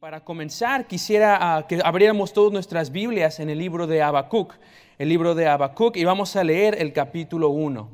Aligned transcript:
Para 0.00 0.20
comenzar, 0.20 0.86
quisiera 0.86 1.38
ah, 1.40 1.66
que 1.66 1.80
abriéramos 1.84 2.32
todas 2.32 2.52
nuestras 2.52 2.92
Biblias 2.92 3.40
en 3.40 3.50
el 3.50 3.58
libro 3.58 3.88
de 3.88 4.00
Habacuc, 4.00 4.54
el 4.96 5.08
libro 5.08 5.34
de 5.34 5.48
Habacuc, 5.48 5.96
y 5.96 6.04
vamos 6.04 6.36
a 6.36 6.44
leer 6.44 6.80
el 6.80 6.92
capítulo 6.92 7.48
1. 7.48 7.88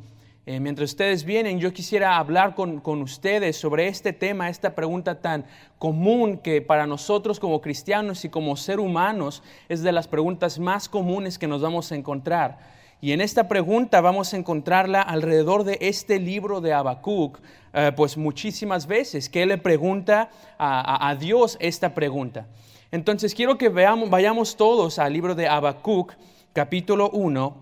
Eh, 0.44 0.60
mientras 0.60 0.90
ustedes 0.90 1.24
vienen, 1.24 1.58
yo 1.58 1.72
quisiera 1.72 2.18
hablar 2.18 2.54
con, 2.54 2.80
con, 2.80 3.00
ustedes 3.00 3.56
sobre 3.56 3.88
este 3.88 4.12
tema, 4.12 4.50
esta 4.50 4.74
pregunta 4.74 5.22
tan 5.22 5.46
común 5.78 6.36
que 6.36 6.60
para 6.60 6.86
nosotros 6.86 7.40
como 7.40 7.62
cristianos 7.62 8.26
y 8.26 8.28
como 8.28 8.54
ser 8.58 8.80
humanos 8.80 9.42
es 9.70 9.82
de 9.82 9.92
las 9.92 10.06
preguntas 10.06 10.58
más 10.58 10.90
comunes 10.90 11.38
que 11.38 11.46
nos 11.46 11.62
vamos 11.62 11.90
a 11.90 11.94
encontrar. 11.94 12.83
Y 13.04 13.12
en 13.12 13.20
esta 13.20 13.48
pregunta 13.48 14.00
vamos 14.00 14.32
a 14.32 14.38
encontrarla 14.38 15.02
alrededor 15.02 15.64
de 15.64 15.76
este 15.82 16.18
libro 16.18 16.62
de 16.62 16.72
Habacuc, 16.72 17.38
eh, 17.74 17.92
pues 17.94 18.16
muchísimas 18.16 18.86
veces, 18.86 19.28
que 19.28 19.42
él 19.42 19.50
le 19.50 19.58
pregunta 19.58 20.30
a, 20.58 21.14
Dios 21.20 21.58
esta 21.60 21.92
pregunta. 21.92 22.46
Entonces 22.90 23.34
quiero 23.34 23.58
que 23.58 23.68
veamos, 23.68 24.08
vayamos 24.08 24.56
todos 24.56 24.98
al 24.98 25.12
libro 25.12 25.34
de 25.34 25.46
Habacuc, 25.46 26.14
capítulo 26.54 27.10
1, 27.10 27.54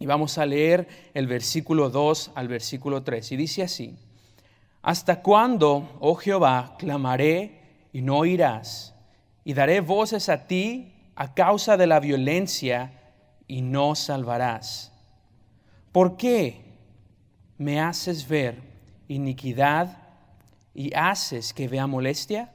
y 0.00 0.06
vamos 0.06 0.38
a 0.38 0.44
leer 0.44 0.88
el 1.14 1.28
versículo 1.28 1.88
2 1.88 2.32
al 2.34 2.48
versículo 2.48 3.04
3. 3.04 3.30
Y 3.30 3.36
dice 3.36 3.62
así, 3.62 3.94
¿hasta 4.82 5.22
cuándo, 5.22 5.88
oh 6.00 6.16
Jehová, 6.16 6.74
clamaré 6.80 7.60
y 7.92 8.02
no 8.02 8.18
oirás? 8.18 8.92
Y 9.44 9.54
daré 9.54 9.80
voces 9.80 10.28
a 10.28 10.48
ti 10.48 10.94
a 11.14 11.32
causa 11.32 11.76
de 11.76 11.86
la 11.86 12.00
violencia 12.00 13.03
y 13.46 13.62
no 13.62 13.94
salvarás. 13.94 14.92
¿Por 15.92 16.16
qué 16.16 16.64
me 17.58 17.80
haces 17.80 18.28
ver 18.28 18.62
iniquidad 19.08 19.98
y 20.74 20.92
haces 20.94 21.52
que 21.52 21.68
vea 21.68 21.86
molestia? 21.86 22.52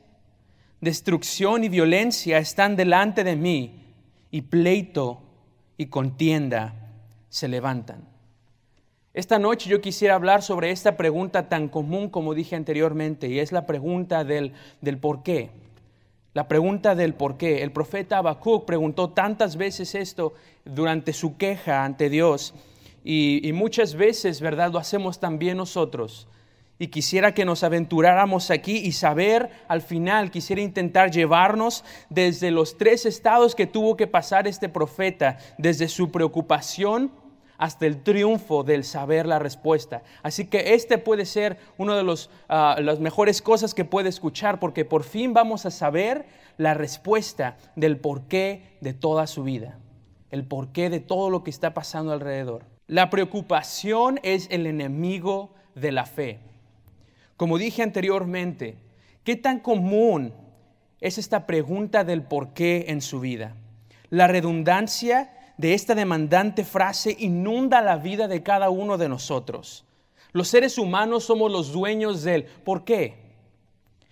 Destrucción 0.82 1.64
y 1.64 1.70
violencia 1.70 2.38
están 2.38 2.76
delante 2.76 3.24
de 3.24 3.36
mí 3.36 3.86
y 4.32 4.42
pleito 4.42 5.22
y 5.78 5.88
contienda 5.88 6.76
se 7.30 7.48
levantan. 7.48 8.08
Esta 9.14 9.40
noche 9.40 9.70
yo 9.70 9.82
quisiera 9.82 10.16
hablar 10.16 10.42
sobre 10.42 10.72
esta 10.72 10.96
pregunta 10.96 11.50
tan 11.50 11.68
común 11.68 12.10
como 12.10 12.34
dije 12.34 12.56
anteriormente 12.56 13.28
y 13.28 13.40
es 13.40 13.52
la 13.52 13.66
pregunta 13.66 14.24
del, 14.24 14.54
del 14.82 14.98
por 14.98 15.24
qué. 15.24 15.50
La 16.34 16.48
pregunta 16.48 16.94
del 16.94 17.16
por 17.16 17.38
qué. 17.38 17.64
El 17.64 17.72
profeta 17.72 18.20
Habacuc 18.20 18.66
preguntó 18.66 19.10
tantas 19.10 19.58
veces 19.58 19.96
esto 19.96 20.34
durante 20.64 21.12
su 21.14 21.38
queja 21.38 21.84
ante 21.84 22.10
Dios 22.10 22.54
y, 23.04 23.52
muchas 23.54 23.96
veces, 23.96 24.40
¿verdad? 24.40 24.72
Lo 24.72 24.78
hacemos 24.78 25.20
también 25.20 25.58
nosotros. 25.58 26.28
Y 26.78 26.88
quisiera 26.88 27.34
que 27.34 27.44
nos 27.44 27.64
aventuráramos 27.64 28.52
aquí 28.52 28.78
y 28.78 28.92
saber 28.92 29.50
al 29.68 29.82
final, 29.82 30.32
quisiera 30.32 30.62
intentar 30.62 31.12
llevarnos 31.12 31.84
desde 32.10 32.52
los 32.52 32.78
tres 32.78 33.06
estados 33.06 33.56
que 33.56 33.68
tuvo 33.68 33.98
que 33.98 34.08
pasar 34.08 34.48
este 34.48 34.70
profeta, 34.70 35.40
desde 35.58 35.90
su 35.90 36.10
preocupación 36.12 37.12
hasta 37.60 37.86
el 37.86 38.02
triunfo 38.02 38.64
del 38.64 38.86
saber 38.86 39.28
la 39.28 39.38
respuesta. 39.38 40.02
Así 40.24 40.46
que 40.46 40.74
este 40.74 40.98
puede 40.98 41.26
ser 41.26 41.58
una 41.78 41.96
de 41.96 42.04
los, 42.04 42.32
ah, 42.48 42.78
las 42.82 43.02
mejores 43.02 43.42
cosas 43.42 43.74
que 43.76 43.86
puede 43.86 44.10
escuchar, 44.10 44.60
porque 44.60 44.86
por 44.86 45.04
fin 45.04 45.34
vamos 45.34 45.66
a 45.66 45.72
saber 45.72 46.26
la 46.58 46.74
respuesta 46.74 47.58
del 47.76 47.98
porqué 47.98 48.78
de 48.80 48.94
toda 48.94 49.28
su 49.28 49.44
vida, 49.44 49.78
el 50.32 50.46
porqué 50.46 50.90
de 50.90 51.02
todo 51.02 51.30
lo 51.30 51.44
que 51.44 51.52
está 51.52 51.74
pasando 51.74 52.14
alrededor. 52.14 52.64
La 52.88 53.10
preocupación 53.10 54.22
es 54.24 54.48
el 54.50 54.66
enemigo 54.66 55.54
de 55.76 55.92
la 55.92 56.06
fe. 56.06 56.40
Como 57.36 57.58
dije 57.58 57.84
anteriormente, 57.84 58.78
¿qué 59.26 59.36
tan 59.36 59.60
común 59.60 60.34
es 61.02 61.18
esta 61.18 61.46
pregunta 61.46 62.06
del 62.06 62.24
porqué 62.24 62.86
en 62.88 63.02
su 63.02 63.20
vida? 63.20 63.54
La 64.10 64.28
redundancia 64.28 65.34
de 65.60 65.74
esta 65.74 65.94
demandante 65.94 66.64
frase 66.64 67.18
inunda 67.20 67.82
la 67.82 67.98
vida 67.98 68.30
de 68.30 68.42
cada 68.44 68.70
uno 68.70 68.98
de 68.98 69.10
nosotros. 69.10 69.84
Los 70.32 70.48
seres 70.48 70.78
humanos 70.78 71.26
somos 71.26 71.52
los 71.52 71.74
dueños 71.74 72.24
del 72.24 72.46
¿por 72.46 72.86
qué? 72.86 73.18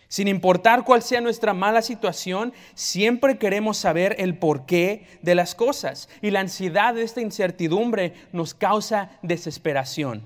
Sin 0.09 0.27
importar 0.27 0.83
cuál 0.83 1.01
sea 1.01 1.21
nuestra 1.21 1.53
mala 1.53 1.81
situación, 1.81 2.51
siempre 2.75 3.37
queremos 3.37 3.77
saber 3.77 4.17
el 4.19 4.37
porqué 4.37 5.07
de 5.21 5.35
las 5.35 5.55
cosas. 5.55 6.09
Y 6.21 6.31
la 6.31 6.41
ansiedad 6.41 6.93
de 6.93 7.03
esta 7.03 7.21
incertidumbre 7.21 8.13
nos 8.33 8.53
causa 8.53 9.11
desesperación. 9.21 10.23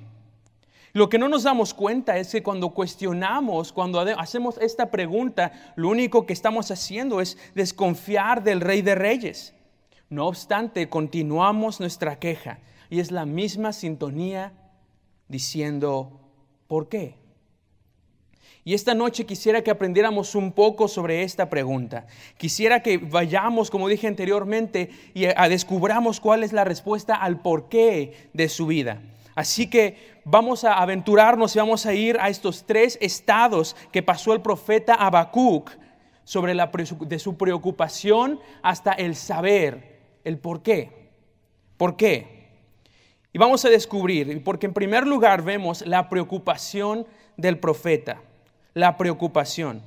Lo 0.92 1.08
que 1.08 1.20
no 1.20 1.30
nos 1.30 1.44
damos 1.44 1.76
cuenta 1.76 2.18
es 2.18 2.32
que 2.32 2.42
cuando 2.42 2.72
cuestionamos, 2.72 3.72
cuando 3.72 4.00
hacemos 4.00 4.58
esta 4.58 4.90
pregunta, 4.90 5.52
lo 5.76 5.90
único 5.90 6.26
que 6.26 6.34
estamos 6.34 6.72
haciendo 6.72 7.22
es 7.22 7.38
desconfiar 7.54 8.44
del 8.44 8.60
Rey 8.60 8.82
de 8.82 8.96
Reyes. 8.96 9.54
No 10.12 10.28
obstante, 10.28 10.90
continuamos 10.90 11.80
nuestra 11.80 12.20
queja 12.20 12.60
y 12.90 13.00
es 13.00 13.12
la 13.12 13.26
misma 13.26 13.72
sintonía 13.72 14.52
diciendo, 15.30 16.20
¿por 16.68 16.90
qué? 16.90 17.16
Y 18.66 18.74
esta 18.74 18.94
noche 18.94 19.26
quisiera 19.26 19.62
que 19.62 19.72
aprendiéramos 19.72 20.36
un 20.36 20.52
poco 20.52 20.90
sobre 20.90 21.24
esta 21.24 21.50
pregunta. 21.50 22.08
Quisiera 22.38 22.84
que 22.84 22.98
vayamos, 22.98 23.72
como 23.72 23.88
dije 23.88 24.06
anteriormente, 24.06 24.90
y 25.14 25.28
a 25.28 25.48
descubramos 25.48 26.20
cuál 26.20 26.44
es 26.44 26.52
la 26.52 26.66
respuesta 26.66 27.16
al 27.16 27.40
porqué 27.40 28.30
de 28.34 28.50
su 28.50 28.68
vida. 28.68 29.02
Así 29.34 29.70
que 29.70 30.20
vamos 30.26 30.66
a 30.66 30.74
aventurarnos 30.74 31.56
y 31.56 31.60
vamos 31.60 31.86
a 31.86 31.94
ir 31.94 32.18
a 32.20 32.28
estos 32.28 32.66
tres 32.66 32.98
estados 33.00 33.78
que 33.94 34.04
pasó 34.04 34.34
el 34.34 34.42
profeta 34.42 34.94
Habacuc 34.94 35.72
sobre 36.26 36.54
la, 36.54 36.70
de 37.00 37.18
su 37.18 37.38
preocupación 37.38 38.42
hasta 38.62 38.92
el 38.92 39.16
saber 39.16 39.91
el 40.24 40.38
por 40.38 40.62
qué. 40.62 41.10
¿Por 41.78 41.96
qué? 41.96 42.42
Y 43.34 43.40
vamos 43.40 43.64
a 43.66 43.70
descubrir, 43.70 44.44
porque 44.44 44.66
en 44.66 44.74
primer 44.74 45.08
lugar 45.08 45.42
vemos 45.42 45.86
la 45.86 46.10
preocupación 46.10 47.08
del 47.38 47.58
profeta, 47.60 48.22
la 48.74 48.98
preocupación. 48.98 49.82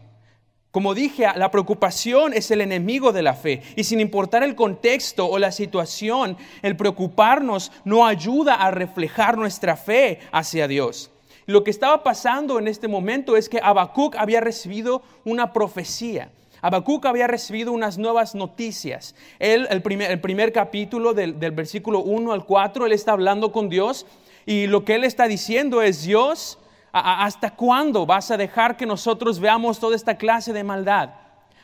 Como 0.71 0.93
dije, 0.93 1.27
la 1.37 1.53
preocupación 1.53 2.33
es 2.33 2.50
el 2.50 2.61
enemigo 2.61 3.12
de 3.12 3.23
la 3.23 3.34
fe 3.34 3.62
y 3.77 3.84
sin 3.84 4.00
importar 4.00 4.43
el 4.43 4.56
contexto 4.56 5.28
o 5.28 5.39
la 5.39 5.53
situación, 5.53 6.37
el 6.62 6.77
preocuparnos 6.77 7.71
no 7.84 8.06
ayuda 8.06 8.55
a 8.55 8.73
reflejar 8.73 9.39
nuestra 9.39 9.77
fe 9.77 10.19
hacia 10.33 10.67
Dios. 10.67 11.12
Lo 11.47 11.62
que 11.62 11.71
estaba 11.71 12.03
pasando 12.03 12.59
en 12.59 12.67
este 12.67 12.89
momento 12.89 13.37
es 13.37 13.49
que 13.49 13.61
Habacuc 13.62 14.17
había 14.17 14.41
recibido 14.41 15.03
una 15.25 15.53
profecía. 15.53 16.31
Habacuc 16.64 17.04
había 17.04 17.26
recibido 17.26 17.72
unas 17.72 17.98
nuevas 17.98 18.34
noticias. 18.34 19.14
Él, 19.38 19.69
el 19.69 19.82
primer, 19.82 20.50
capítulo 20.50 21.12
del, 21.12 21.34
versículo 21.34 21.98
1 21.98 22.32
al 22.32 22.47
4, 22.47 22.86
él 22.86 22.92
está 22.92 23.12
hablando 23.12 23.52
con 23.52 23.69
Dios 23.69 24.06
y 24.47 24.66
lo 24.66 24.82
que 24.82 24.94
él 24.94 25.04
está 25.04 25.28
diciendo 25.28 25.82
es, 25.82 26.04
Dios, 26.04 26.58
¿hasta 26.91 27.54
cuándo 27.54 28.06
vas 28.06 28.30
a 28.30 28.38
dejar 28.38 28.78
que 28.78 28.86
nosotros 28.86 29.41
veamos 29.41 29.78
toda 29.78 29.94
esta 29.94 30.16
clase 30.16 30.54
de 30.54 30.64
maldad? 30.64 31.10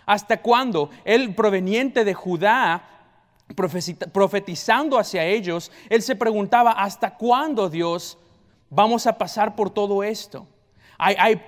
¿Hasta 0.04 0.42
cuándo? 0.42 0.90
Él 1.06 1.34
proveniente 1.34 2.04
de 2.04 2.12
Judá, 2.12 2.84
profetizando 4.12 4.98
hacia 4.98 5.24
ellos, 5.24 5.72
él 5.88 6.02
se 6.02 6.14
preguntaba, 6.14 6.72
¿hasta 6.72 7.16
cuándo 7.16 7.70
Dios 7.70 8.18
vamos 8.68 9.06
a 9.06 9.16
pasar 9.16 9.56
por 9.56 9.70
todo 9.70 10.02
esto? 10.02 10.46
Hay, 10.98 11.40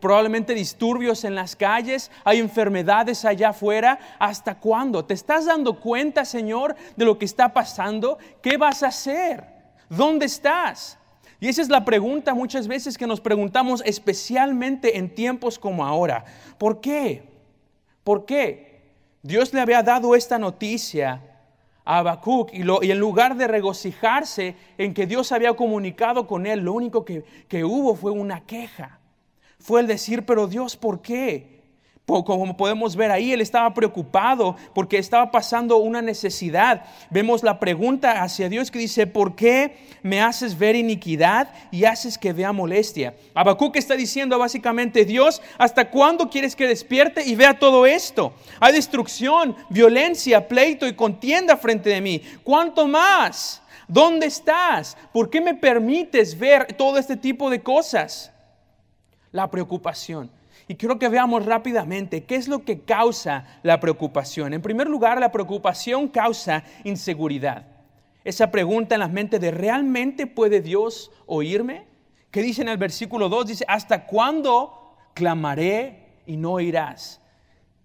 probablemente 0.00 0.54
disturbios 0.54 1.24
en 1.24 1.34
las 1.34 1.56
calles, 1.56 2.10
hay 2.24 2.38
enfermedades 2.38 3.24
allá 3.24 3.50
afuera. 3.50 3.98
¿Hasta 4.18 4.58
cuándo? 4.58 5.04
¿Te 5.04 5.14
estás 5.14 5.46
dando 5.46 5.80
cuenta, 5.80 6.24
Señor, 6.24 6.76
de 6.96 7.04
lo 7.04 7.18
que 7.18 7.24
está 7.24 7.52
pasando? 7.52 8.18
¿Qué 8.42 8.56
vas 8.56 8.82
a 8.82 8.88
hacer? 8.88 9.44
¿Dónde 9.88 10.26
estás? 10.26 10.98
Y 11.38 11.48
esa 11.48 11.62
es 11.62 11.68
la 11.68 11.84
pregunta 11.84 12.34
muchas 12.34 12.66
veces 12.66 12.96
que 12.96 13.06
nos 13.06 13.20
preguntamos, 13.20 13.82
especialmente 13.84 14.96
en 14.96 15.14
tiempos 15.14 15.58
como 15.58 15.84
ahora. 15.84 16.24
¿Por 16.58 16.80
qué? 16.80 17.24
¿Por 18.04 18.24
qué? 18.24 18.80
Dios 19.22 19.52
le 19.52 19.60
había 19.60 19.82
dado 19.82 20.14
esta 20.14 20.38
noticia 20.38 21.20
a 21.84 21.98
Habacuc 21.98 22.52
y, 22.52 22.62
y, 22.62 22.90
en 22.90 22.98
lugar 22.98 23.36
de 23.36 23.48
regocijarse 23.48 24.56
en 24.78 24.94
que 24.94 25.06
Dios 25.06 25.30
había 25.32 25.52
comunicado 25.54 26.26
con 26.26 26.46
él, 26.46 26.60
lo 26.60 26.72
único 26.72 27.04
que, 27.04 27.24
que 27.48 27.64
hubo 27.64 27.94
fue 27.94 28.12
una 28.12 28.44
queja. 28.46 28.98
Fue 29.66 29.80
el 29.80 29.88
decir, 29.88 30.24
pero 30.24 30.46
Dios, 30.46 30.76
¿por 30.76 31.02
qué? 31.02 31.56
Como 32.06 32.56
podemos 32.56 32.94
ver 32.94 33.10
ahí, 33.10 33.32
él 33.32 33.40
estaba 33.40 33.74
preocupado 33.74 34.54
porque 34.76 34.96
estaba 34.96 35.32
pasando 35.32 35.78
una 35.78 36.00
necesidad. 36.00 36.84
Vemos 37.10 37.42
la 37.42 37.58
pregunta 37.58 38.22
hacia 38.22 38.48
Dios 38.48 38.70
que 38.70 38.78
dice, 38.78 39.08
¿por 39.08 39.34
qué 39.34 39.76
me 40.04 40.20
haces 40.20 40.56
ver 40.56 40.76
iniquidad 40.76 41.52
y 41.72 41.82
haces 41.82 42.16
que 42.16 42.32
vea 42.32 42.52
molestia? 42.52 43.16
Habacuc 43.34 43.74
está 43.74 43.96
diciendo 43.96 44.38
básicamente, 44.38 45.04
Dios, 45.04 45.42
¿hasta 45.58 45.90
cuándo 45.90 46.30
quieres 46.30 46.54
que 46.54 46.68
despierte 46.68 47.24
y 47.24 47.34
vea 47.34 47.58
todo 47.58 47.86
esto? 47.86 48.34
Hay 48.60 48.72
destrucción, 48.72 49.56
violencia, 49.68 50.46
pleito 50.46 50.86
y 50.86 50.94
contienda 50.94 51.56
frente 51.56 51.90
de 51.90 52.00
mí. 52.00 52.22
¿Cuánto 52.44 52.86
más? 52.86 53.60
¿Dónde 53.88 54.26
estás? 54.26 54.96
¿Por 55.12 55.28
qué 55.28 55.40
me 55.40 55.54
permites 55.54 56.38
ver 56.38 56.72
todo 56.74 56.98
este 56.98 57.16
tipo 57.16 57.50
de 57.50 57.60
cosas? 57.64 58.30
La 59.36 59.50
preocupación. 59.50 60.30
Y 60.66 60.76
quiero 60.76 60.98
que 60.98 61.10
veamos 61.10 61.44
rápidamente 61.44 62.24
qué 62.24 62.36
es 62.36 62.48
lo 62.48 62.64
que 62.64 62.80
causa 62.80 63.44
la 63.62 63.78
preocupación. 63.80 64.54
En 64.54 64.62
primer 64.62 64.88
lugar, 64.88 65.20
la 65.20 65.30
preocupación 65.30 66.08
causa 66.08 66.64
inseguridad. 66.84 67.66
Esa 68.24 68.50
pregunta 68.50 68.94
en 68.94 69.00
la 69.00 69.08
mente 69.08 69.38
de 69.38 69.50
¿realmente 69.50 70.26
puede 70.26 70.62
Dios 70.62 71.12
oírme? 71.26 71.84
¿Qué 72.30 72.40
dice 72.40 72.62
en 72.62 72.68
el 72.68 72.78
versículo 72.78 73.28
2? 73.28 73.46
Dice, 73.48 73.66
¿hasta 73.68 74.06
cuándo 74.06 74.96
clamaré 75.12 76.22
y 76.24 76.38
no 76.38 76.52
oirás? 76.52 77.20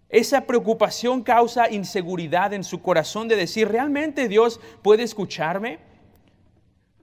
Esa 0.08 0.48
preocupación 0.48 1.22
causa 1.22 1.70
inseguridad 1.70 2.54
en 2.54 2.64
su 2.64 2.82
corazón 2.82 3.28
de 3.28 3.36
decir, 3.36 3.68
¿realmente 3.68 4.30
Dios 4.30 4.62
puede 4.82 5.04
escucharme? 5.04 5.80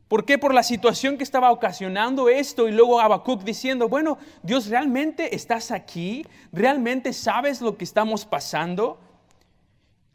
¿Por 0.09 0.25
qué? 0.25 0.39
Por 0.39 0.55
la 0.55 0.63
situación 0.63 1.19
que 1.19 1.25
estaba 1.25 1.53
ocasionando 1.53 2.31
esto 2.31 2.67
y 2.67 2.73
luego 2.73 2.99
Habacuc 2.99 3.45
diciendo, 3.45 3.91
bueno, 3.91 4.17
Dios, 4.43 4.69
¿realmente 4.69 5.35
estás 5.37 5.71
aquí? 5.71 6.27
¿Realmente 6.51 7.13
sabes 7.13 7.61
lo 7.61 7.77
que 7.77 7.85
estamos 7.85 8.25
pasando? 8.25 8.99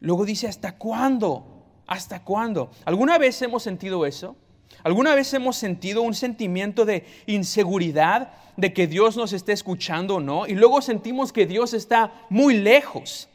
Luego 0.00 0.24
dice, 0.24 0.48
¿hasta 0.48 0.76
cuándo? 0.76 1.46
¿Hasta 1.86 2.24
cuándo? 2.24 2.72
¿Alguna 2.84 3.18
vez 3.18 3.40
hemos 3.42 3.62
sentido 3.62 4.04
eso? 4.04 4.34
¿Alguna 4.82 5.14
vez 5.14 5.32
hemos 5.32 5.56
sentido 5.56 6.02
un 6.02 6.14
sentimiento 6.14 6.84
de 6.84 7.06
inseguridad 7.26 8.32
de 8.56 8.72
que 8.72 8.88
Dios 8.88 9.16
nos 9.16 9.32
esté 9.32 9.52
escuchando 9.52 10.16
o 10.16 10.20
no? 10.20 10.48
Y 10.48 10.54
luego 10.54 10.82
sentimos 10.82 11.32
que 11.32 11.46
Dios 11.46 11.72
está 11.72 12.12
muy 12.28 12.58
lejos. 12.58 13.28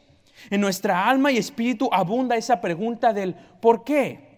En 0.50 0.60
nuestra 0.60 1.08
alma 1.08 1.32
y 1.32 1.38
espíritu 1.38 1.88
abunda 1.90 2.36
esa 2.36 2.60
pregunta 2.60 3.14
del 3.14 3.34
¿por 3.60 3.82
qué? 3.82 4.29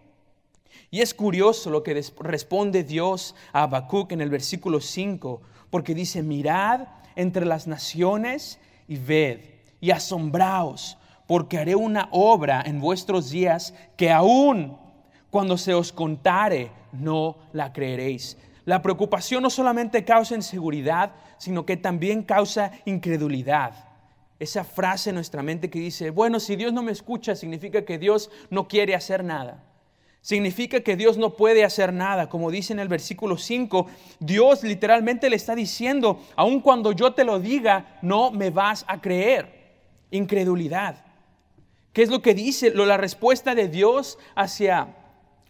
Y 0.91 1.01
es 1.01 1.15
curioso 1.15 1.71
lo 1.71 1.83
que 1.83 2.03
responde 2.21 2.85
Dios 2.85 3.35
a 3.53 3.65
Habacuc 3.65 4.13
en 4.13 4.21
el 4.21 4.31
versículo 4.31 4.81
5, 4.81 5.41
porque 5.71 5.95
dice, 5.95 6.23
mirad 6.23 6.89
entre 7.17 7.47
las 7.47 7.67
naciones 7.67 8.59
y 8.89 8.97
ved 8.97 9.41
y 9.81 9.91
asombraos, 9.91 10.99
porque 11.27 11.59
haré 11.59 11.75
una 11.75 12.09
obra 12.13 12.63
en 12.65 12.81
vuestros 12.81 13.31
días 13.31 13.75
que 13.97 14.11
aún 14.11 14.79
cuando 15.31 15.57
se 15.57 15.73
os 15.73 15.93
contare 15.93 16.71
no 16.93 17.39
la 17.53 17.73
creeréis. 17.73 18.37
La 18.65 18.81
preocupación 18.81 19.43
no 19.43 19.51
solamente 19.51 20.05
causa 20.05 20.37
inseguridad, 20.37 21.13
sino 21.39 21.67
que 21.67 21.77
también 21.77 22.23
causa 22.23 22.71
incredulidad. 22.85 23.89
Esa 24.39 24.63
frase 24.63 25.11
en 25.11 25.17
nuestra 25.17 25.43
mente 25.43 25.71
que 25.71 25.79
dice, 25.79 26.11
bueno, 26.11 26.39
si 26.39 26.55
Dios 26.55 26.73
no 26.73 26.83
me 26.83 26.93
escucha, 26.93 27.35
significa 27.35 27.85
que 27.85 27.99
Dios 27.99 28.31
no 28.51 28.69
quiere 28.69 28.95
hacer 28.95 29.25
nada. 29.25 29.65
Significa 30.23 30.81
que 30.81 30.97
Dios 30.97 31.19
no 31.19 31.31
puede 31.31 31.65
hacer 31.65 31.93
nada. 31.93 32.29
Como 32.29 32.53
dice 32.53 32.73
en 32.73 32.79
el 32.79 32.87
versículo 32.87 33.37
5, 33.37 33.89
Dios 34.21 34.63
literalmente 34.63 35.29
le 35.29 35.35
está 35.35 35.57
diciendo, 35.57 36.23
aun 36.37 36.61
cuando 36.61 36.93
yo 36.93 37.13
te 37.13 37.25
lo 37.25 37.41
diga, 37.41 37.99
no 38.03 38.31
me 38.31 38.51
vas 38.51 38.85
a 38.87 39.01
creer. 39.01 39.61
Incredulidad. 40.13 41.05
¿Qué 41.93 42.03
es 42.03 42.09
lo 42.09 42.23
que 42.23 42.35
dice? 42.35 42.71
La 42.71 42.97
respuesta 42.97 43.57
de 43.57 43.67
Dios 43.67 44.17
hacia 44.37 44.95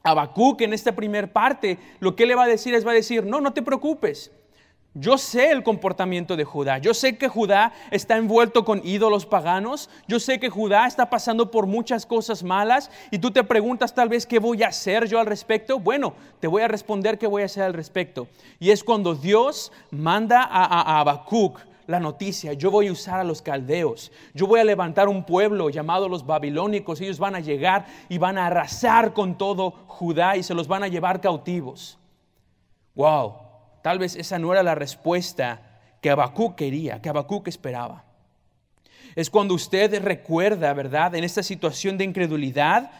Habacuc 0.02 0.62
en 0.62 0.72
esta 0.72 0.96
primera 0.96 1.30
parte, 1.30 1.78
lo 2.00 2.16
que 2.16 2.24
le 2.24 2.34
va 2.34 2.44
a 2.44 2.48
decir 2.48 2.74
es, 2.74 2.86
va 2.86 2.92
a 2.92 2.94
decir, 2.94 3.26
no, 3.26 3.42
no 3.42 3.52
te 3.52 3.60
preocupes. 3.60 4.32
Yo 4.94 5.16
sé 5.16 5.50
el 5.50 5.62
comportamiento 5.62 6.36
de 6.36 6.44
Judá. 6.44 6.76
Yo 6.76 6.92
sé 6.92 7.16
que 7.16 7.26
Judá 7.26 7.72
está 7.90 8.18
envuelto 8.18 8.62
con 8.66 8.82
ídolos 8.84 9.24
paganos. 9.24 9.88
Yo 10.06 10.20
sé 10.20 10.38
que 10.38 10.50
Judá 10.50 10.86
está 10.86 11.08
pasando 11.08 11.50
por 11.50 11.66
muchas 11.66 12.04
cosas 12.04 12.42
malas. 12.42 12.90
Y 13.10 13.18
tú 13.18 13.30
te 13.30 13.42
preguntas 13.42 13.94
tal 13.94 14.10
vez 14.10 14.26
qué 14.26 14.38
voy 14.38 14.62
a 14.62 14.68
hacer 14.68 15.06
yo 15.08 15.18
al 15.18 15.24
respecto. 15.24 15.78
Bueno, 15.78 16.12
te 16.40 16.46
voy 16.46 16.60
a 16.60 16.68
responder 16.68 17.18
qué 17.18 17.26
voy 17.26 17.40
a 17.40 17.46
hacer 17.46 17.62
al 17.62 17.72
respecto. 17.72 18.28
Y 18.60 18.70
es 18.70 18.84
cuando 18.84 19.14
Dios 19.14 19.72
manda 19.90 20.42
a, 20.42 21.00
Habacuc 21.00 21.58
la 21.86 21.98
noticia, 21.98 22.52
yo 22.52 22.70
voy 22.70 22.88
a 22.88 22.92
usar 22.92 23.18
a 23.18 23.24
los 23.24 23.42
caldeos, 23.42 24.12
yo 24.34 24.46
voy 24.46 24.60
a 24.60 24.64
levantar 24.64 25.08
un 25.08 25.24
pueblo 25.24 25.68
llamado 25.68 26.08
los 26.08 26.24
babilónicos, 26.24 27.00
ellos 27.00 27.18
van 27.18 27.34
a 27.34 27.40
llegar 27.40 27.86
y 28.08 28.18
van 28.18 28.38
a 28.38 28.46
arrasar 28.46 29.12
con 29.12 29.36
todo 29.36 29.72
Judá 29.88 30.36
y 30.36 30.44
se 30.44 30.54
los 30.54 30.68
van 30.68 30.84
a 30.84 30.88
llevar 30.88 31.20
cautivos. 31.20 31.98
Wow, 32.94 33.41
Tal 33.82 33.98
vez 33.98 34.16
esa 34.16 34.38
no 34.38 34.52
era 34.52 34.62
la 34.62 34.74
respuesta 34.74 35.60
que 36.00 36.10
Habacuc 36.10 36.56
quería, 36.56 37.02
que 37.02 37.08
Habacuc 37.08 37.48
esperaba. 37.48 38.04
Es 39.14 39.28
cuando 39.28 39.54
usted 39.54 40.02
recuerda, 40.02 40.72
¿verdad? 40.72 41.14
En 41.14 41.24
esta 41.24 41.42
situación 41.42 41.98
de 41.98 42.04
incredulidad, 42.04 42.90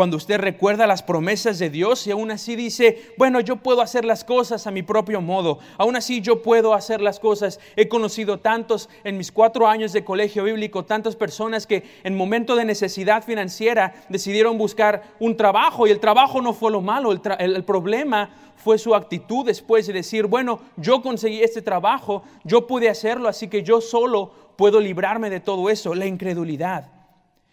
cuando 0.00 0.16
usted 0.16 0.40
recuerda 0.40 0.86
las 0.86 1.02
promesas 1.02 1.58
de 1.58 1.68
Dios 1.68 2.06
y 2.06 2.10
aún 2.10 2.30
así 2.30 2.56
dice, 2.56 3.12
bueno, 3.18 3.38
yo 3.40 3.56
puedo 3.56 3.82
hacer 3.82 4.06
las 4.06 4.24
cosas 4.24 4.66
a 4.66 4.70
mi 4.70 4.82
propio 4.82 5.20
modo, 5.20 5.58
aún 5.76 5.94
así 5.94 6.22
yo 6.22 6.40
puedo 6.40 6.72
hacer 6.72 7.02
las 7.02 7.20
cosas. 7.20 7.60
He 7.76 7.86
conocido 7.86 8.40
tantos 8.40 8.88
en 9.04 9.18
mis 9.18 9.30
cuatro 9.30 9.68
años 9.68 9.92
de 9.92 10.02
colegio 10.02 10.44
bíblico, 10.44 10.86
tantas 10.86 11.16
personas 11.16 11.66
que 11.66 11.82
en 12.02 12.16
momento 12.16 12.56
de 12.56 12.64
necesidad 12.64 13.22
financiera 13.22 13.92
decidieron 14.08 14.56
buscar 14.56 15.02
un 15.18 15.36
trabajo 15.36 15.86
y 15.86 15.90
el 15.90 16.00
trabajo 16.00 16.40
no 16.40 16.54
fue 16.54 16.70
lo 16.70 16.80
malo, 16.80 17.12
el, 17.12 17.20
el 17.38 17.64
problema 17.64 18.30
fue 18.56 18.78
su 18.78 18.94
actitud 18.94 19.44
después 19.44 19.86
de 19.86 19.92
decir, 19.92 20.24
bueno, 20.24 20.60
yo 20.78 21.02
conseguí 21.02 21.42
este 21.42 21.60
trabajo, 21.60 22.22
yo 22.42 22.66
pude 22.66 22.88
hacerlo, 22.88 23.28
así 23.28 23.48
que 23.48 23.62
yo 23.62 23.82
solo 23.82 24.32
puedo 24.56 24.80
librarme 24.80 25.28
de 25.28 25.40
todo 25.40 25.68
eso, 25.68 25.94
la 25.94 26.06
incredulidad. 26.06 26.99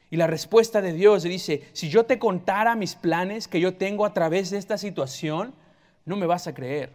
Y 0.09 0.17
la 0.17 0.27
respuesta 0.27 0.81
de 0.81 0.93
Dios 0.93 1.23
dice, 1.23 1.63
si 1.73 1.89
yo 1.89 2.05
te 2.05 2.19
contara 2.19 2.75
mis 2.75 2.95
planes 2.95 3.47
que 3.47 3.59
yo 3.59 3.75
tengo 3.75 4.05
a 4.05 4.13
través 4.13 4.49
de 4.49 4.57
esta 4.57 4.77
situación, 4.77 5.53
no 6.05 6.15
me 6.15 6.25
vas 6.25 6.47
a 6.47 6.53
creer. 6.53 6.91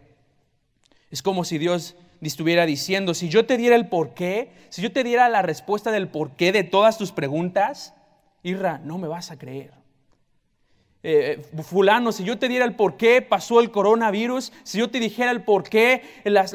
Es 1.11 1.21
como 1.21 1.43
si 1.43 1.57
Dios 1.59 1.95
estuviera 2.21 2.65
diciendo, 2.65 3.13
si 3.13 3.29
yo 3.29 3.45
te 3.45 3.57
diera 3.57 3.75
el 3.75 3.87
porqué, 3.87 4.51
si 4.69 4.81
yo 4.81 4.91
te 4.91 5.03
diera 5.03 5.29
la 5.29 5.41
respuesta 5.41 5.91
del 5.91 6.07
porqué 6.07 6.51
de 6.51 6.63
todas 6.63 6.97
tus 6.97 7.11
preguntas, 7.11 7.93
Irra, 8.41 8.79
no 8.79 8.97
me 8.97 9.07
vas 9.07 9.31
a 9.31 9.37
creer. 9.37 9.82
Eh, 11.05 11.41
fulano, 11.63 12.13
si 12.13 12.23
yo 12.23 12.39
te 12.39 12.47
diera 12.47 12.63
el 12.63 12.75
por 12.75 12.95
qué 12.95 13.21
pasó 13.21 13.59
el 13.59 13.71
coronavirus, 13.71 14.53
si 14.63 14.77
yo 14.77 14.89
te 14.89 15.01
dijera 15.01 15.31
el 15.31 15.43
por 15.43 15.63
qué 15.63 16.01
las, 16.23 16.53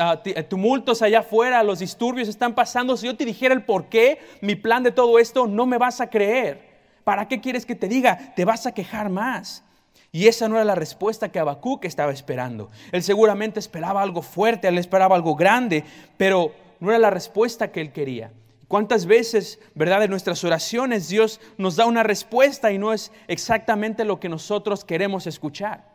ah, 0.00 0.20
eh, 0.24 0.42
tumultos 0.42 1.02
allá 1.02 1.20
afuera, 1.20 1.62
los 1.62 1.78
disturbios 1.78 2.26
están 2.26 2.56
pasando, 2.56 2.96
si 2.96 3.06
yo 3.06 3.16
te 3.16 3.24
dijera 3.24 3.54
el 3.54 3.62
por 3.62 3.84
qué 3.84 4.18
mi 4.40 4.56
plan 4.56 4.82
de 4.82 4.90
todo 4.90 5.20
esto, 5.20 5.46
no 5.46 5.66
me 5.66 5.78
vas 5.78 6.00
a 6.00 6.10
creer. 6.10 6.66
¿Para 7.04 7.28
qué 7.28 7.40
quieres 7.40 7.64
que 7.64 7.76
te 7.76 7.86
diga? 7.86 8.34
Te 8.34 8.44
vas 8.44 8.66
a 8.66 8.74
quejar 8.74 9.08
más. 9.08 9.62
Y 10.10 10.26
esa 10.26 10.48
no 10.48 10.56
era 10.56 10.64
la 10.64 10.74
respuesta 10.74 11.28
que 11.28 11.38
Habacuc 11.38 11.84
estaba 11.84 12.10
esperando. 12.10 12.70
Él 12.90 13.04
seguramente 13.04 13.60
esperaba 13.60 14.02
algo 14.02 14.22
fuerte, 14.22 14.66
él 14.66 14.78
esperaba 14.78 15.14
algo 15.14 15.36
grande, 15.36 15.84
pero 16.16 16.52
no 16.80 16.90
era 16.90 16.98
la 16.98 17.10
respuesta 17.10 17.70
que 17.70 17.80
él 17.80 17.92
quería. 17.92 18.32
¿Cuántas 18.68 19.06
veces, 19.06 19.60
verdad, 19.74 20.02
en 20.02 20.10
nuestras 20.10 20.42
oraciones 20.42 21.08
Dios 21.08 21.40
nos 21.56 21.76
da 21.76 21.86
una 21.86 22.02
respuesta 22.02 22.72
y 22.72 22.78
no 22.78 22.92
es 22.92 23.12
exactamente 23.28 24.04
lo 24.04 24.18
que 24.18 24.28
nosotros 24.28 24.84
queremos 24.84 25.26
escuchar? 25.26 25.94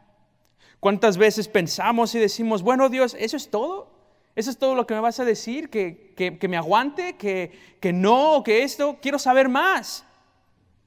¿Cuántas 0.79 1.17
veces 1.17 1.47
pensamos 1.47 2.15
y 2.15 2.19
decimos, 2.19 2.63
bueno 2.63 2.89
Dios, 2.89 3.15
eso 3.19 3.35
es 3.35 3.49
todo? 3.49 3.91
¿Eso 4.35 4.49
es 4.49 4.57
todo 4.57 4.75
lo 4.75 4.87
que 4.87 4.93
me 4.93 5.01
vas 5.01 5.19
a 5.19 5.25
decir? 5.25 5.69
¿Que, 5.69 6.13
que, 6.15 6.47
me 6.47 6.55
aguante? 6.55 7.17
¿Que, 7.17 7.51
¿Que 7.81 7.91
no? 7.91 8.41
¿Que 8.43 8.63
esto? 8.63 8.97
Quiero 9.01 9.19
saber 9.19 9.49
más. 9.49 10.05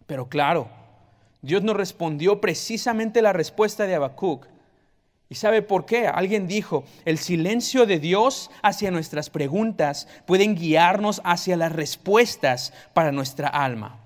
Pero 0.07 0.29
claro, 0.29 0.69
Dios 1.43 1.63
nos 1.63 1.77
respondió 1.77 2.41
precisamente 2.41 3.21
la 3.21 3.35
respuesta 3.35 3.87
de 3.87 3.95
Habacuc. 3.95 4.47
¿Y 5.29 5.37
sabe 5.37 5.63
por 5.63 5.87
qué? 5.87 6.07
Alguien 6.07 6.47
dijo, 6.47 6.85
el 7.05 7.19
silencio 7.19 7.87
de 7.87 7.99
Dios 7.99 8.51
hacia 8.63 8.91
nuestras 8.91 9.31
preguntas 9.31 10.07
pueden 10.27 10.55
guiarnos 10.55 11.21
hacia 11.25 11.57
las 11.57 11.73
respuestas 11.73 12.73
para 12.93 13.11
nuestra 13.11 13.49
alma. 13.49 14.01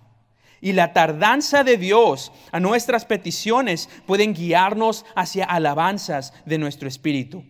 Y 0.61 0.73
la 0.73 0.93
tardanza 0.93 1.65
de 1.65 1.77
Dios 1.77 2.33
a 2.51 2.61
nuestras 2.61 3.05
peticiones 3.05 3.89
pueden 4.07 4.35
guiarnos 4.35 5.05
hacia 5.15 5.45
alabanzas 5.45 6.33
de 6.47 6.59
nuestro 6.59 6.89
espíritu. 6.89 7.45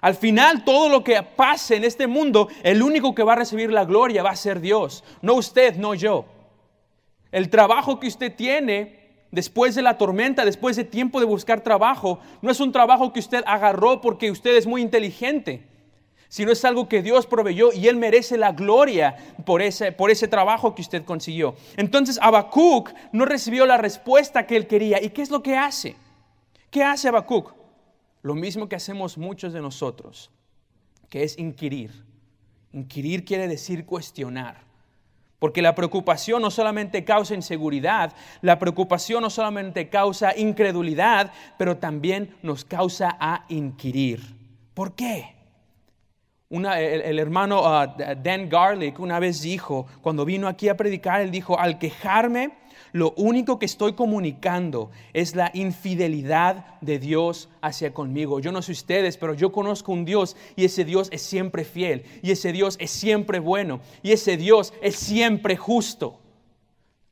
Al 0.00 0.14
final, 0.14 0.64
todo 0.64 0.88
lo 0.88 1.02
que 1.02 1.20
pase 1.22 1.76
en 1.76 1.84
este 1.84 2.06
mundo, 2.06 2.48
el 2.62 2.82
único 2.82 3.14
que 3.14 3.24
va 3.24 3.32
a 3.32 3.36
recibir 3.36 3.72
la 3.72 3.84
gloria 3.84 4.22
va 4.22 4.30
a 4.30 4.36
ser 4.36 4.60
Dios, 4.60 5.02
no 5.22 5.34
usted, 5.34 5.76
no 5.76 5.94
yo. 5.94 6.26
El 7.32 7.50
trabajo 7.50 7.98
que 7.98 8.06
usted 8.06 8.34
tiene 8.34 8.97
después 9.30 9.74
de 9.74 9.82
la 9.82 9.98
tormenta, 9.98 10.44
después 10.44 10.76
de 10.76 10.84
tiempo 10.84 11.20
de 11.20 11.26
buscar 11.26 11.60
trabajo, 11.62 12.20
no 12.42 12.50
es 12.50 12.60
un 12.60 12.72
trabajo 12.72 13.12
que 13.12 13.20
usted 13.20 13.42
agarró 13.46 14.00
porque 14.00 14.30
usted 14.30 14.56
es 14.56 14.66
muy 14.66 14.82
inteligente, 14.82 15.66
sino 16.28 16.52
es 16.52 16.64
algo 16.64 16.88
que 16.88 17.02
Dios 17.02 17.26
proveyó 17.26 17.72
y 17.72 17.88
Él 17.88 17.96
merece 17.96 18.36
la 18.36 18.52
gloria 18.52 19.16
por 19.44 19.62
ese, 19.62 19.92
por 19.92 20.10
ese 20.10 20.28
trabajo 20.28 20.74
que 20.74 20.82
usted 20.82 21.04
consiguió. 21.04 21.54
Entonces 21.76 22.18
Habacuc 22.20 22.92
no 23.12 23.24
recibió 23.24 23.66
la 23.66 23.78
respuesta 23.78 24.46
que 24.46 24.56
él 24.56 24.66
quería. 24.66 25.02
¿Y 25.02 25.10
qué 25.10 25.22
es 25.22 25.30
lo 25.30 25.42
que 25.42 25.56
hace? 25.56 25.96
¿Qué 26.70 26.82
hace 26.84 27.08
Habacuc? 27.08 27.54
Lo 28.22 28.34
mismo 28.34 28.68
que 28.68 28.76
hacemos 28.76 29.16
muchos 29.16 29.52
de 29.52 29.60
nosotros, 29.60 30.30
que 31.08 31.22
es 31.22 31.38
inquirir. 31.38 32.04
Inquirir 32.72 33.24
quiere 33.24 33.48
decir 33.48 33.86
cuestionar. 33.86 34.67
Porque 35.38 35.62
la 35.62 35.74
preocupación 35.74 36.42
no 36.42 36.50
solamente 36.50 37.04
causa 37.04 37.34
inseguridad, 37.34 38.12
la 38.42 38.58
preocupación 38.58 39.22
no 39.22 39.30
solamente 39.30 39.88
causa 39.88 40.36
incredulidad, 40.36 41.32
pero 41.56 41.76
también 41.76 42.34
nos 42.42 42.64
causa 42.64 43.16
a 43.20 43.44
inquirir. 43.48 44.20
¿Por 44.74 44.94
qué? 44.94 45.38
el, 46.50 47.18
hermano 47.18 47.62
ah, 47.66 47.86
Dan 47.86 48.48
Garlic 48.48 48.98
una 49.00 49.18
vez 49.18 49.42
dijo, 49.42 49.86
cuando 50.00 50.24
vino 50.24 50.48
aquí 50.48 50.68
a 50.68 50.76
predicar, 50.76 51.20
él 51.20 51.30
dijo, 51.30 51.58
al 51.58 51.78
quejarme, 51.78 52.52
lo 52.92 53.12
único 53.16 53.58
que 53.58 53.66
estoy 53.66 53.92
comunicando 53.92 54.90
es 55.12 55.34
la 55.34 55.50
infidelidad 55.54 56.78
de 56.80 56.98
Dios 56.98 57.48
hacia 57.60 57.92
conmigo. 57.92 58.40
Yo 58.40 58.52
no 58.52 58.62
sé 58.62 58.72
ustedes, 58.72 59.16
pero 59.16 59.34
yo 59.34 59.52
conozco 59.52 59.92
un 59.92 60.04
Dios 60.04 60.36
y 60.56 60.64
ese 60.64 60.84
Dios 60.84 61.08
es 61.12 61.22
siempre 61.22 61.64
fiel, 61.64 62.04
y 62.22 62.30
ese 62.30 62.52
Dios 62.52 62.76
es 62.80 62.90
siempre 62.90 63.38
bueno, 63.38 63.80
y 64.02 64.12
ese 64.12 64.36
Dios 64.36 64.72
es 64.82 64.96
siempre 64.96 65.56
justo. 65.56 66.18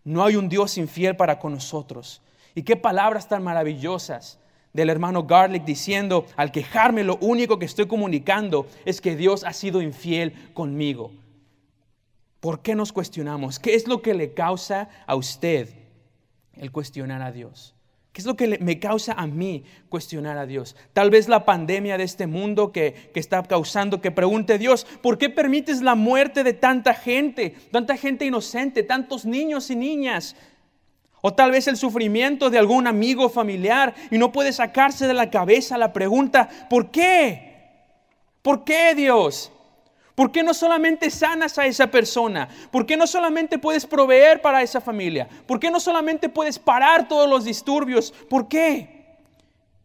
No 0.04 0.24
hay 0.24 0.36
un 0.36 0.48
Dios 0.48 0.78
infiel 0.78 1.16
para 1.16 1.38
con 1.38 1.52
nosotros. 1.52 2.22
Y 2.54 2.62
qué 2.62 2.76
palabras 2.76 3.28
tan 3.28 3.42
maravillosas 3.42 4.38
del 4.72 4.90
hermano 4.90 5.24
Garlic 5.24 5.64
diciendo, 5.64 6.26
al 6.36 6.52
quejarme 6.52 7.02
lo 7.02 7.16
único 7.20 7.58
que 7.58 7.66
estoy 7.66 7.86
comunicando 7.86 8.66
es 8.84 9.00
que 9.00 9.16
Dios 9.16 9.42
ha 9.44 9.52
sido 9.52 9.82
infiel 9.82 10.32
conmigo. 10.54 11.10
¿Por 12.46 12.62
qué 12.62 12.76
nos 12.76 12.92
cuestionamos? 12.92 13.58
¿Qué 13.58 13.74
es 13.74 13.88
lo 13.88 14.02
que 14.02 14.14
le 14.14 14.32
causa 14.32 14.88
a 15.04 15.16
usted 15.16 15.68
el 16.54 16.70
cuestionar 16.70 17.20
a 17.20 17.32
Dios? 17.32 17.74
¿Qué 18.12 18.20
es 18.20 18.24
lo 18.24 18.36
que 18.36 18.60
me 18.60 18.78
causa 18.78 19.14
a 19.14 19.26
mí 19.26 19.64
cuestionar 19.88 20.38
a 20.38 20.46
Dios? 20.46 20.76
Tal 20.92 21.10
vez 21.10 21.26
la 21.26 21.44
pandemia 21.44 21.98
de 21.98 22.04
este 22.04 22.28
mundo 22.28 22.70
que, 22.70 23.10
que, 23.12 23.18
está 23.18 23.42
causando 23.42 24.00
que 24.00 24.12
pregunte 24.12 24.58
Dios, 24.58 24.86
¿por 25.02 25.18
qué 25.18 25.28
permites 25.28 25.82
la 25.82 25.96
muerte 25.96 26.44
de 26.44 26.52
tanta 26.52 26.94
gente, 26.94 27.56
tanta 27.72 27.96
gente 27.96 28.24
inocente, 28.24 28.84
tantos 28.84 29.24
niños 29.24 29.68
y 29.70 29.74
niñas? 29.74 30.36
O 31.22 31.34
tal 31.34 31.50
vez 31.50 31.66
el 31.66 31.76
sufrimiento 31.76 32.48
de 32.48 32.58
algún 32.58 32.86
amigo 32.86 33.28
familiar 33.28 33.92
y 34.08 34.18
no 34.18 34.30
puede 34.30 34.52
sacarse 34.52 35.08
de 35.08 35.14
la 35.14 35.30
cabeza 35.30 35.76
la 35.78 35.92
pregunta, 35.92 36.48
¿por 36.70 36.92
qué? 36.92 37.56
¿Por 38.40 38.62
qué 38.62 38.94
Dios? 38.94 39.50
¿Por 40.16 40.32
qué 40.32 40.42
no 40.42 40.54
solamente 40.54 41.10
sanas 41.10 41.58
a 41.58 41.66
esa 41.66 41.88
persona? 41.88 42.48
¿Por 42.70 42.86
qué 42.86 42.96
no 42.96 43.06
solamente 43.06 43.58
puedes 43.58 43.84
proveer 43.84 44.40
para 44.40 44.62
esa 44.62 44.80
familia? 44.80 45.28
¿Por 45.46 45.60
qué 45.60 45.70
no 45.70 45.78
solamente 45.78 46.30
puedes 46.30 46.58
parar 46.58 47.06
todos 47.06 47.28
los 47.28 47.44
disturbios? 47.44 48.12
¿Por 48.30 48.48
qué? 48.48 49.18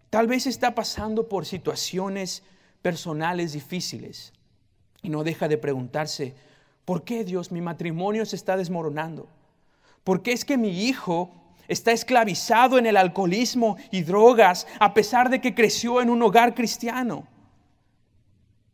Tal 0.09 0.27
vez 0.27 0.47
está 0.47 0.73
pasando 0.73 1.27
por 1.27 1.45
situaciones 1.45 2.43
personales 2.81 3.51
difíciles 3.51 4.31
y 5.01 5.09
no 5.09 5.25
deja 5.25 5.49
de 5.49 5.57
preguntarse, 5.57 6.33
¿por 6.85 7.03
qué 7.03 7.25
Dios 7.25 7.51
mi 7.51 7.59
matrimonio 7.59 8.25
se 8.25 8.37
está 8.37 8.55
desmoronando? 8.55 9.27
¿Por 10.05 10.21
qué 10.21 10.31
es 10.31 10.45
que 10.45 10.57
mi 10.57 10.85
hijo 10.85 11.29
está 11.67 11.91
esclavizado 11.91 12.77
en 12.77 12.85
el 12.85 12.95
alcoholismo 12.95 13.75
y 13.91 14.03
drogas 14.03 14.65
a 14.79 14.93
pesar 14.93 15.29
de 15.29 15.41
que 15.41 15.53
creció 15.53 16.01
en 16.01 16.09
un 16.09 16.21
hogar 16.23 16.55
cristiano? 16.55 17.27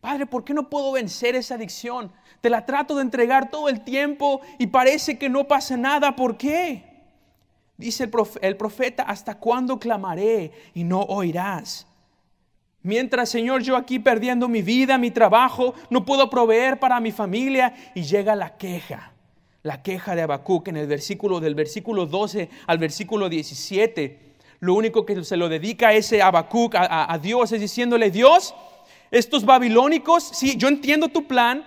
Padre, 0.01 0.25
¿por 0.25 0.43
qué 0.43 0.53
no 0.53 0.69
puedo 0.69 0.91
vencer 0.91 1.35
esa 1.35 1.55
adicción? 1.55 2.11
Te 2.41 2.49
la 2.49 2.65
trato 2.65 2.95
de 2.95 3.01
entregar 3.01 3.49
todo 3.49 3.67
el 3.69 3.83
tiempo 3.83 4.41
y 4.57 4.67
parece 4.67 5.17
que 5.17 5.29
no 5.29 5.47
pasa 5.47 5.75
nada. 5.75 6.15
¿Por 6.15 6.37
qué? 6.37 6.83
Dice 7.77 8.09
el 8.41 8.57
profeta, 8.57 9.03
¿hasta 9.03 9.35
cuándo 9.35 9.79
clamaré 9.79 10.51
y 10.73 10.83
no 10.83 11.01
oirás? 11.01 11.87
Mientras, 12.83 13.29
Señor, 13.29 13.63
yo 13.63 13.75
aquí 13.75 13.99
perdiendo 13.99 14.47
mi 14.47 14.61
vida, 14.61 14.97
mi 14.97 15.11
trabajo, 15.11 15.73
no 15.89 16.05
puedo 16.05 16.29
proveer 16.29 16.79
para 16.79 16.99
mi 16.99 17.11
familia 17.11 17.73
y 17.93 18.03
llega 18.03 18.35
la 18.35 18.57
queja 18.57 19.13
la 19.67 19.83
queja 19.83 20.15
de 20.15 20.21
Habacuc 20.21 20.69
en 20.69 20.77
el 20.77 20.87
versículo 20.87 21.41
del 21.41 21.53
versículo 21.53 22.05
12 22.05 22.49
al 22.67 22.77
versículo 22.77 23.27
17. 23.27 24.19
Lo 24.61 24.73
único 24.73 25.05
que 25.05 25.23
se 25.25 25.35
lo 25.35 25.49
dedica 25.49 25.93
ese 25.93 26.21
Habacuc 26.21 26.73
a, 26.75 27.11
a 27.11 27.17
Dios 27.19 27.51
es 27.51 27.59
diciéndole, 27.59 28.09
Dios, 28.09 28.55
estos 29.11 29.45
babilónicos, 29.45 30.23
sí, 30.23 30.55
yo 30.57 30.67
entiendo 30.67 31.07
tu 31.07 31.27
plan, 31.27 31.65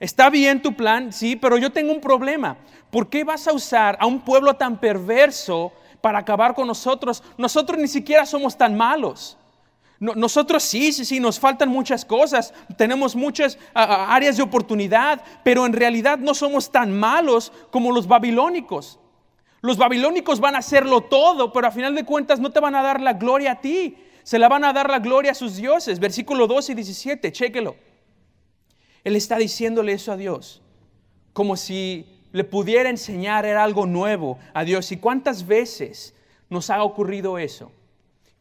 está 0.00 0.30
bien 0.30 0.62
tu 0.62 0.74
plan, 0.74 1.12
sí, 1.12 1.36
pero 1.36 1.56
yo 1.56 1.70
tengo 1.70 1.92
un 1.92 2.00
problema. 2.00 2.56
¿Por 2.90 3.08
qué 3.08 3.24
vas 3.24 3.46
a 3.46 3.52
usar 3.52 3.96
a 4.00 4.06
un 4.06 4.20
pueblo 4.20 4.54
tan 4.54 4.78
perverso 4.78 5.72
para 6.00 6.18
acabar 6.18 6.54
con 6.54 6.66
nosotros? 6.66 7.22
Nosotros 7.36 7.78
ni 7.78 7.88
siquiera 7.88 8.24
somos 8.24 8.56
tan 8.56 8.76
malos 8.76 9.38
nosotros 10.00 10.62
sí, 10.62 10.92
sí, 10.92 11.04
sí, 11.04 11.18
nos 11.18 11.40
faltan 11.40 11.68
muchas 11.68 12.04
cosas, 12.04 12.54
tenemos 12.76 13.16
muchas 13.16 13.58
áreas 13.74 14.36
de 14.36 14.44
oportunidad, 14.44 15.22
pero 15.42 15.66
en 15.66 15.72
realidad 15.72 16.18
no 16.18 16.34
somos 16.34 16.70
tan 16.70 16.96
malos 16.96 17.52
como 17.70 17.90
los 17.90 18.06
babilónicos. 18.06 19.00
Los 19.60 19.76
babilónicos 19.76 20.38
van 20.38 20.54
a 20.54 20.58
hacerlo 20.58 21.00
todo, 21.00 21.52
pero 21.52 21.66
a 21.66 21.72
final 21.72 21.96
de 21.96 22.04
cuentas 22.04 22.38
no 22.38 22.50
te 22.50 22.60
van 22.60 22.76
a 22.76 22.82
dar 22.82 23.00
la 23.00 23.14
gloria 23.14 23.52
a 23.52 23.60
ti, 23.60 23.96
se 24.28 24.38
la 24.38 24.50
van 24.50 24.62
a 24.64 24.74
dar 24.74 24.90
la 24.90 24.98
gloria 24.98 25.30
a 25.30 25.34
sus 25.34 25.56
dioses. 25.56 25.98
Versículo 25.98 26.46
12 26.46 26.72
y 26.72 26.74
17, 26.74 27.32
chéquelo. 27.32 27.76
Él 29.02 29.16
está 29.16 29.38
diciéndole 29.38 29.92
eso 29.92 30.12
a 30.12 30.18
Dios, 30.18 30.60
como 31.32 31.56
si 31.56 32.04
le 32.32 32.44
pudiera 32.44 32.90
enseñar 32.90 33.46
algo 33.46 33.86
nuevo 33.86 34.38
a 34.52 34.64
Dios. 34.64 34.92
¿Y 34.92 34.98
cuántas 34.98 35.46
veces 35.46 36.12
nos 36.50 36.68
ha 36.68 36.82
ocurrido 36.82 37.38
eso? 37.38 37.72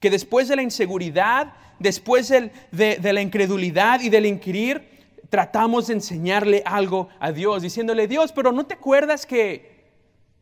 que 0.01 0.09
después 0.09 0.49
de 0.49 0.57
la 0.57 0.61
inseguridad, 0.61 1.53
después 1.79 2.27
de, 2.27 2.99
la 3.01 3.21
incredulidad 3.21 4.01
y 4.01 4.09
del 4.09 4.25
inquirir, 4.25 4.83
tratamos 5.29 5.87
de 5.87 5.93
enseñarle 5.93 6.63
algo 6.65 7.07
a 7.17 7.31
Dios, 7.31 7.61
diciéndole, 7.61 8.09
Dios, 8.09 8.33
pero 8.33 8.51
¿no 8.51 8.65
te 8.65 8.73
acuerdas 8.73 9.25
que, 9.25 9.85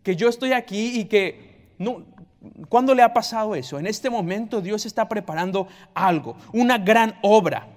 que 0.01 0.15
yo 0.15 0.27
estoy 0.27 0.53
aquí 0.53 0.99
y 0.99 1.05
que... 1.05 1.73
No, 1.77 2.03
¿Cuándo 2.69 2.93
le 2.93 3.03
ha 3.03 3.13
pasado 3.13 3.55
eso? 3.55 3.79
En 3.79 3.87
este 3.87 4.09
momento 4.09 4.61
Dios 4.61 4.85
está 4.85 5.07
preparando 5.07 5.67
algo, 5.93 6.35
una 6.53 6.77
gran 6.77 7.17
obra. 7.21 7.67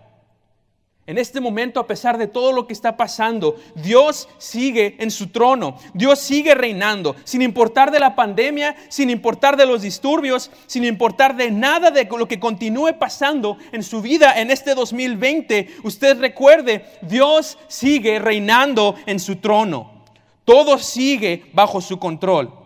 En 1.08 1.16
este 1.16 1.40
momento, 1.40 1.80
a 1.80 1.86
pesar 1.86 2.18
de 2.18 2.26
todo 2.26 2.52
lo 2.52 2.66
que 2.66 2.74
está 2.74 2.98
pasando, 2.98 3.56
Dios 3.74 4.28
sigue 4.36 4.96
en 4.98 5.10
su 5.10 5.28
trono, 5.28 5.78
Dios 5.94 6.18
sigue 6.18 6.54
reinando, 6.54 7.16
sin 7.24 7.40
importar 7.40 7.90
de 7.90 7.98
la 7.98 8.14
pandemia, 8.14 8.76
sin 8.90 9.08
importar 9.08 9.56
de 9.56 9.64
los 9.64 9.80
disturbios, 9.80 10.50
sin 10.66 10.84
importar 10.84 11.34
de 11.34 11.50
nada 11.50 11.90
de 11.90 12.04
lo 12.04 12.28
que 12.28 12.38
continúe 12.38 12.98
pasando 12.98 13.56
en 13.72 13.82
su 13.82 14.02
vida 14.02 14.38
en 14.38 14.50
este 14.50 14.74
2020. 14.74 15.76
Usted 15.82 16.20
recuerde, 16.20 16.84
Dios 17.00 17.56
sigue 17.68 18.18
reinando 18.18 18.94
en 19.06 19.18
su 19.18 19.36
trono. 19.36 20.04
Todo 20.44 20.76
sigue 20.76 21.46
bajo 21.54 21.80
su 21.80 21.98
control 21.98 22.57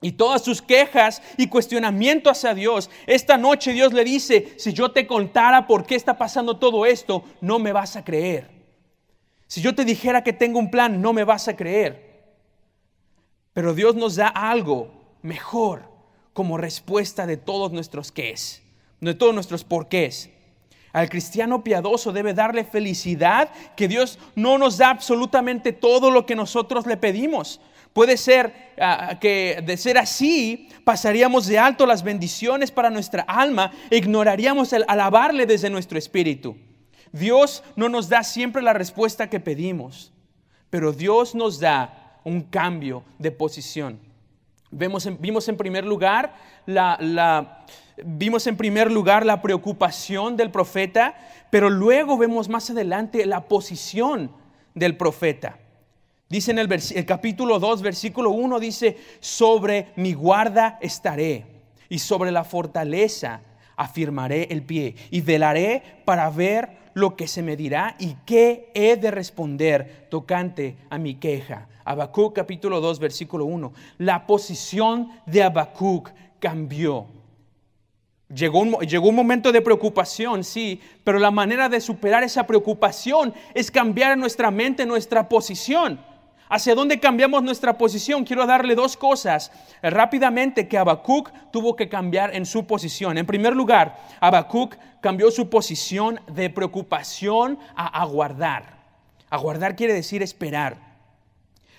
y 0.00 0.12
todas 0.12 0.42
sus 0.42 0.62
quejas 0.62 1.22
y 1.36 1.48
cuestionamientos 1.48 2.38
hacia 2.38 2.54
Dios. 2.54 2.90
Esta 3.06 3.36
noche 3.36 3.72
Dios 3.72 3.92
le 3.92 4.04
dice, 4.04 4.54
si 4.56 4.72
yo 4.72 4.92
te 4.92 5.06
contara 5.06 5.66
por 5.66 5.84
qué 5.84 5.94
está 5.94 6.16
pasando 6.18 6.56
todo 6.56 6.86
esto, 6.86 7.24
no 7.40 7.58
me 7.58 7.72
vas 7.72 7.96
a 7.96 8.04
creer. 8.04 8.50
Si 9.46 9.60
yo 9.60 9.74
te 9.74 9.84
dijera 9.84 10.22
que 10.22 10.32
tengo 10.32 10.58
un 10.58 10.70
plan, 10.70 11.00
no 11.00 11.12
me 11.12 11.24
vas 11.24 11.48
a 11.48 11.56
creer. 11.56 12.08
Pero 13.52 13.74
Dios 13.74 13.96
nos 13.96 14.16
da 14.16 14.28
algo 14.28 14.90
mejor 15.22 15.82
como 16.32 16.58
respuesta 16.58 17.26
de 17.26 17.36
todos 17.36 17.72
nuestros 17.72 18.12
qués, 18.12 18.62
de 19.00 19.14
todos 19.14 19.34
nuestros 19.34 19.64
porqués. 19.64 20.30
Al 20.92 21.08
cristiano 21.08 21.64
piadoso 21.64 22.12
debe 22.12 22.34
darle 22.34 22.64
felicidad 22.64 23.50
que 23.76 23.88
Dios 23.88 24.18
no 24.34 24.58
nos 24.58 24.78
da 24.78 24.90
absolutamente 24.90 25.72
todo 25.72 26.10
lo 26.10 26.26
que 26.26 26.36
nosotros 26.36 26.86
le 26.86 26.96
pedimos. 26.96 27.60
Puede 27.92 28.16
ser 28.16 28.74
ah, 28.80 29.18
que 29.20 29.62
de 29.64 29.76
ser 29.76 29.98
así 29.98 30.68
pasaríamos 30.84 31.46
de 31.46 31.58
alto 31.58 31.86
las 31.86 32.02
bendiciones 32.02 32.70
para 32.70 32.90
nuestra 32.90 33.22
alma 33.22 33.72
ignoraríamos 33.90 34.72
el 34.72 34.84
alabarle 34.88 35.46
desde 35.46 35.70
nuestro 35.70 35.98
espíritu. 35.98 36.56
Dios 37.12 37.62
no 37.76 37.88
nos 37.88 38.08
da 38.08 38.22
siempre 38.22 38.62
la 38.62 38.72
respuesta 38.72 39.30
que 39.30 39.40
pedimos, 39.40 40.12
pero 40.70 40.92
Dios 40.92 41.34
nos 41.34 41.58
da 41.60 42.20
un 42.24 42.42
cambio 42.42 43.04
de 43.18 43.30
posición. 43.30 43.98
Vemos 44.70 45.08
vimos 45.18 45.48
en 45.48 45.56
primer 45.56 45.84
lugar 45.86 46.34
la, 46.66 47.64
vimos 48.04 48.46
en 48.46 48.56
primer 48.56 48.90
lugar 48.92 49.24
la 49.24 49.40
preocupación 49.40 50.36
del 50.36 50.50
profeta, 50.50 51.14
pero 51.50 51.70
luego 51.70 52.18
vemos 52.18 52.48
más 52.48 52.68
adelante 52.68 53.24
la 53.24 53.48
posición 53.48 54.30
del 54.74 54.96
profeta. 54.96 55.58
Dice 56.28 56.50
en 56.50 56.58
el, 56.58 57.06
capítulo 57.06 57.58
2, 57.58 57.80
versículo 57.80 58.30
1, 58.30 58.60
dice, 58.60 58.98
sobre 59.18 59.92
mi 59.96 60.12
guarda 60.12 60.78
estaré 60.82 61.46
y 61.88 62.00
sobre 62.00 62.30
la 62.30 62.44
fortaleza 62.44 63.40
afirmaré 63.76 64.48
el 64.50 64.62
pie 64.62 64.94
y 65.10 65.22
velaré 65.22 65.82
para 66.04 66.28
ver 66.28 66.90
lo 66.92 67.16
que 67.16 67.26
se 67.26 67.42
me 67.42 67.56
dirá 67.56 67.96
y 67.98 68.16
qué 68.26 68.70
he 68.74 68.96
de 68.96 69.10
responder 69.10 70.06
tocante 70.10 70.76
a 70.90 70.98
mi 70.98 71.14
queja. 71.14 71.66
Habacuc 71.84 72.34
capítulo 72.34 72.82
2 72.82 72.98
versículo 72.98 73.46
1. 73.46 73.72
La 73.96 74.26
posición 74.26 75.08
de 75.24 75.42
Habacuc 75.44 76.10
cambió. 76.40 77.06
Llegó 78.34 78.60
un, 78.60 78.72
llegó 78.80 79.08
un 79.08 79.14
momento 79.14 79.50
de 79.50 79.62
preocupación, 79.62 80.44
sí, 80.44 80.82
pero 81.04 81.18
la 81.18 81.30
manera 81.30 81.70
de 81.70 81.80
superar 81.80 82.22
esa 82.22 82.46
preocupación 82.46 83.32
es 83.54 83.70
cambiar 83.70 84.18
nuestra 84.18 84.50
mente, 84.50 84.84
nuestra 84.84 85.26
posición. 85.26 85.98
¿Hacia 86.48 86.74
dónde 86.74 86.98
cambiamos 86.98 87.42
nuestra 87.42 87.76
posición? 87.76 88.24
Quiero 88.24 88.46
darle 88.46 88.74
dos 88.74 88.96
cosas 88.96 89.52
eh, 89.82 89.90
rápidamente 89.90 90.66
que 90.66 90.78
Habacuc 90.78 91.30
tuvo 91.50 91.76
que 91.76 91.88
cambiar 91.88 92.34
en 92.34 92.46
su 92.46 92.66
posición. 92.66 93.18
En 93.18 93.26
primer 93.26 93.54
lugar, 93.54 93.98
Habacuc 94.20 94.76
cambió 95.02 95.30
su 95.30 95.50
posición 95.50 96.20
de 96.26 96.48
preocupación 96.48 97.58
a 97.76 98.00
aguardar. 98.00 98.78
Aguardar 99.28 99.76
quiere 99.76 99.92
decir 99.92 100.22
esperar. 100.22 100.88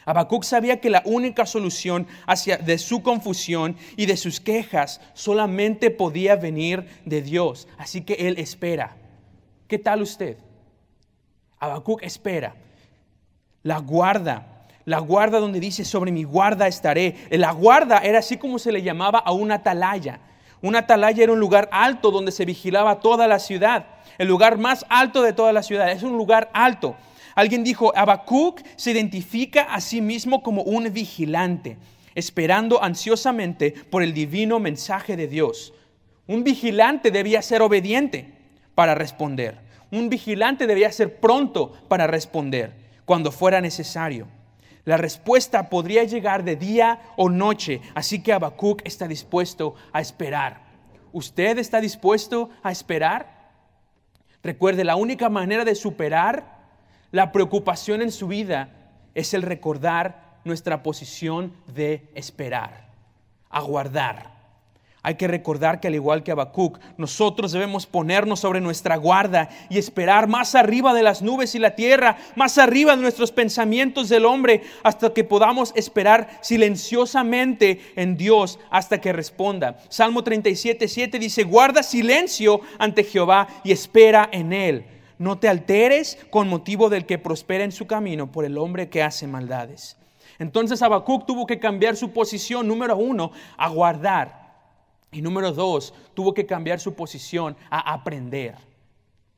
Habacuc 0.05 0.43
sabía 0.43 0.79
que 0.79 0.89
la 0.89 1.01
única 1.05 1.45
solución 1.45 2.07
hacia 2.27 2.57
de 2.57 2.77
su 2.77 3.01
confusión 3.01 3.75
y 3.97 4.05
de 4.05 4.17
sus 4.17 4.39
quejas 4.39 5.01
solamente 5.13 5.89
podía 5.89 6.35
venir 6.35 6.87
de 7.05 7.21
Dios. 7.23 7.67
Así 7.77 8.01
que 8.01 8.13
él 8.13 8.37
espera. 8.37 8.95
¿Qué 9.67 9.79
tal 9.79 10.01
usted? 10.03 10.37
Habacuc 11.59 12.03
espera. 12.03 12.55
La 13.63 13.79
guarda 13.79 14.58
la 14.89 14.97
guarda 14.97 15.39
donde 15.39 15.59
dice, 15.59 15.85
sobre 15.85 16.11
mi 16.11 16.23
guarda 16.23 16.67
estaré. 16.67 17.15
La 17.29 17.51
guarda 17.51 17.99
era 17.99 18.17
así 18.17 18.37
como 18.37 18.57
se 18.57 18.71
le 18.71 18.81
llamaba 18.81 19.19
a 19.19 19.31
una 19.31 19.55
atalaya. 19.55 20.19
Una 20.63 20.79
atalaya 20.79 21.21
era 21.21 21.31
un 21.31 21.39
lugar 21.39 21.69
alto 21.71 22.09
donde 22.09 22.31
se 22.31 22.43
vigilaba 22.43 22.99
toda 22.99 23.27
la 23.27 23.37
ciudad. 23.37 23.85
El 24.17 24.27
lugar 24.27 24.57
más 24.57 24.87
alto 24.89 25.21
de 25.21 25.31
toda 25.31 25.53
la 25.53 25.61
ciudad. 25.61 25.91
Es 25.91 26.01
un 26.01 26.17
lugar 26.17 26.49
alto. 26.55 26.95
Alguien 27.35 27.63
dijo, 27.63 27.95
Habacuc 27.95 28.61
se 28.77 28.89
identifica 28.89 29.61
a 29.61 29.79
sí 29.79 30.01
mismo 30.01 30.41
como 30.41 30.63
un 30.63 30.91
vigilante, 30.91 31.77
esperando 32.15 32.83
ansiosamente 32.83 33.71
por 33.91 34.01
el 34.01 34.11
divino 34.11 34.59
mensaje 34.59 35.15
de 35.15 35.27
Dios. 35.27 35.71
Un 36.25 36.43
vigilante 36.43 37.11
debía 37.11 37.43
ser 37.43 37.61
obediente 37.61 38.33
para 38.73 38.95
responder. 38.95 39.59
Un 39.91 40.09
vigilante 40.09 40.65
debía 40.65 40.91
ser 40.91 41.19
pronto 41.19 41.73
para 41.87 42.07
responder 42.07 42.73
cuando 43.05 43.31
fuera 43.31 43.61
necesario. 43.61 44.38
La 44.85 44.97
respuesta 44.97 45.69
podría 45.69 46.03
llegar 46.03 46.43
de 46.43 46.55
día 46.55 47.01
o 47.17 47.29
noche, 47.29 47.81
así 47.95 48.23
que 48.23 48.33
Habacuc 48.33 48.81
está 48.85 49.07
dispuesto 49.07 49.75
a 49.91 50.01
esperar. 50.01 50.61
¿Usted 51.11 51.57
está 51.57 51.81
dispuesto 51.81 52.49
a 52.63 52.71
esperar? 52.71 53.51
Recuerde, 54.43 54.83
la 54.83 54.95
única 54.95 55.29
manera 55.29 55.65
de 55.65 55.75
superar 55.75 56.59
la 57.11 57.31
preocupación 57.31 58.01
en 58.01 58.11
su 58.11 58.27
vida 58.27 58.69
es 59.15 59.33
el 59.33 59.41
recordar 59.41 60.39
nuestra 60.45 60.81
posición 60.83 61.53
de 61.67 62.09
esperar, 62.15 62.89
aguardar. 63.49 64.38
Hay 65.01 65.15
que 65.15 65.29
recordar 65.29 65.79
que 65.79 65.87
al 65.87 65.95
igual 65.95 66.23
que 66.23 66.31
Habacuc, 66.31 66.77
nosotros 66.97 67.53
debemos 67.53 67.85
ponernos 67.85 68.41
sobre 68.41 68.59
nuestra 68.59 68.97
guarda 68.97 69.49
y 69.69 69.77
esperar 69.77 70.27
más 70.27 70.55
arriba 70.55 70.93
de 70.93 71.03
las 71.03 71.21
nubes 71.21 71.55
y 71.55 71.59
la 71.59 71.75
tierra, 71.75 72.17
más 72.35 72.57
arriba 72.57 72.97
de 72.97 73.01
nuestros 73.01 73.31
pensamientos 73.31 74.09
del 74.09 74.25
hombre, 74.25 74.63
hasta 74.83 75.13
que 75.13 75.23
podamos 75.23 75.71
esperar 75.75 76.27
silenciosamente 76.41 77.79
en 77.95 78.17
Dios 78.17 78.59
hasta 78.69 78.99
que 78.99 79.13
responda. 79.13 79.79
Salmo 79.87 80.21
37, 80.21 80.89
7 80.89 81.17
dice, 81.17 81.43
guarda 81.43 81.81
silencio 81.81 82.59
ante 82.77 83.05
Jehová 83.05 83.47
y 83.63 83.71
espera 83.71 84.27
en 84.33 84.51
él. 84.51 84.85
No 85.17 85.39
te 85.39 85.47
alteres 85.47 86.17
con 86.29 86.49
motivo 86.49 86.89
del 86.89 87.05
que 87.05 87.17
prospera 87.17 87.63
en 87.63 87.71
su 87.71 87.87
camino 87.87 88.31
por 88.31 88.43
el 88.43 88.57
hombre 88.57 88.89
que 88.89 89.01
hace 89.01 89.27
maldades. 89.27 89.95
Entonces 90.39 90.81
Habacuc 90.81 91.25
tuvo 91.25 91.45
que 91.45 91.59
cambiar 91.59 91.95
su 91.95 92.11
posición, 92.11 92.67
número 92.67 92.97
uno, 92.97 93.31
a 93.57 93.69
guardar 93.69 94.38
y 95.11 95.21
número 95.21 95.51
dos, 95.51 95.93
tuvo 96.13 96.33
que 96.33 96.45
cambiar 96.45 96.79
su 96.79 96.93
posición 96.93 97.55
a 97.69 97.93
aprender. 97.93 98.55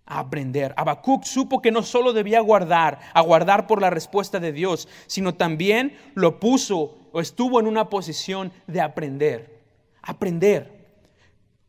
A 0.05 0.19
aprender. 0.19 0.73
Habacuc 0.75 1.23
supo 1.23 1.61
que 1.61 1.71
no 1.71 1.83
solo 1.83 2.11
debía 2.11 2.41
guardar, 2.41 2.99
aguardar 3.13 3.67
por 3.67 3.81
la 3.81 3.89
respuesta 3.89 4.39
de 4.39 4.51
Dios, 4.51 4.87
sino 5.07 5.35
también 5.35 5.97
lo 6.13 6.39
puso 6.39 6.97
o 7.13 7.21
estuvo 7.21 7.59
en 7.59 7.67
una 7.67 7.89
posición 7.89 8.51
de 8.67 8.81
aprender. 8.81 9.61
Aprender. 10.01 10.80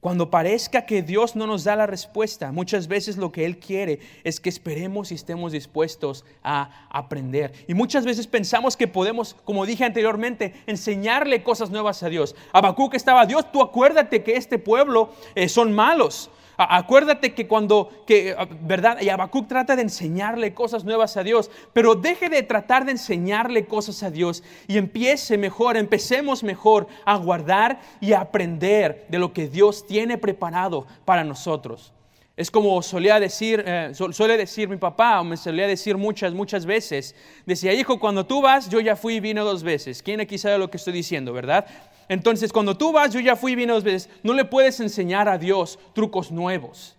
Cuando 0.03 0.31
parezca 0.31 0.85
que 0.85 1.01
Dios 1.01 1.37
no 1.37 1.47
nos 1.47 1.63
da 1.63 1.77
la 1.77 1.87
respuesta, 1.87 2.51
muchas 2.51 2.89
veces 2.89 3.19
lo 3.19 3.31
que 3.31 3.45
Él 3.45 3.59
quiere 3.59 4.01
es 4.25 4.41
que 4.41 4.49
esperemos 4.49 5.13
y 5.13 5.15
estemos 5.15 5.53
dispuestos 5.53 6.25
a 6.43 6.89
aprender. 6.91 7.53
Y 7.69 7.75
muchas 7.75 8.05
veces 8.05 8.27
pensamos 8.27 8.77
que 8.77 8.89
podemos, 8.89 9.37
como 9.45 9.65
dije 9.65 9.85
anteriormente, 9.85 10.55
enseñarle 10.67 11.45
cosas 11.45 11.71
nuevas 11.71 12.03
a 12.03 12.09
Dios. 12.09 12.35
Habacuc 12.53 12.95
estaba, 12.95 13.27
Dios, 13.27 13.53
tú 13.53 13.63
acuérdate 13.63 14.25
que 14.25 14.35
este 14.35 14.59
pueblo 14.59 15.11
eh, 15.37 15.49
son 15.49 15.73
malos. 15.73 16.33
Acuérdate 16.57 17.35
que 17.35 17.49
cuando, 17.49 17.91
que, 18.07 18.35
ah, 18.37 18.47
¿verdad? 18.63 19.01
Y 19.01 19.09
Habacuc 19.09 19.49
trata 19.49 19.77
de 19.77 19.83
enseñarle 19.83 20.55
cosas 20.55 20.85
nuevas 20.85 21.17
a 21.17 21.23
Dios, 21.23 21.51
pero 21.73 21.95
deje 21.95 22.29
de 22.29 22.43
tratar 22.43 22.85
de 22.85 22.93
enseñarle 22.93 23.65
cosas 23.67 24.03
a 24.03 24.11
Dios 24.11 24.43
y 24.69 24.79
empiece 24.79 25.39
mejor, 25.39 25.77
empecemos 25.77 26.43
mejor 26.43 26.87
a 27.05 27.17
guardar 27.17 27.81
y 28.01 28.13
a 28.13 28.21
aprender 28.21 29.07
de 29.09 29.19
lo 29.19 29.33
que 29.33 29.49
Dios 29.49 29.87
tiene 29.87 29.92
preparado 30.19 30.87
para 31.05 31.25
nosotros. 31.25 31.93
Es 32.37 32.51
como 32.51 32.81
solía 32.83 33.21
decir, 33.21 33.63
eh, 33.67 33.93
suele 33.95 34.39
decir 34.39 34.69
mi 34.69 34.79
papá, 34.79 35.21
o 35.21 35.25
me 35.25 35.37
solía 35.37 35.67
decir 35.67 35.99
muchas, 35.99 36.33
muchas 36.33 36.65
veces. 36.65 37.15
Decía, 37.45 37.75
hijo, 37.75 38.01
cuando 38.01 38.25
tú 38.25 38.41
vas, 38.41 38.71
yo 38.71 38.81
ya 38.81 38.97
fui 38.97 39.17
y 39.17 39.21
vine 39.21 39.41
dos 39.43 39.63
veces. 39.63 40.03
¿Quién 40.03 40.21
aquí 40.21 40.39
sabe 40.39 40.59
lo 40.59 40.71
que 40.71 40.79
estoy 40.79 40.95
diciendo, 40.95 41.33
verdad? 41.33 41.67
Entonces, 42.09 42.53
cuando 42.53 42.77
tú 42.77 42.91
vas, 42.91 43.13
yo 43.13 43.21
ya 43.21 43.37
fui 43.37 43.53
y 43.53 43.57
vine 43.57 43.73
dos 43.73 43.85
veces, 43.85 44.09
no 44.23 44.33
le 44.33 44.45
puedes 44.47 44.81
enseñar 44.81 45.29
a 45.29 45.37
Dios 45.37 45.79
trucos 45.95 46.33
nuevos. 46.33 46.97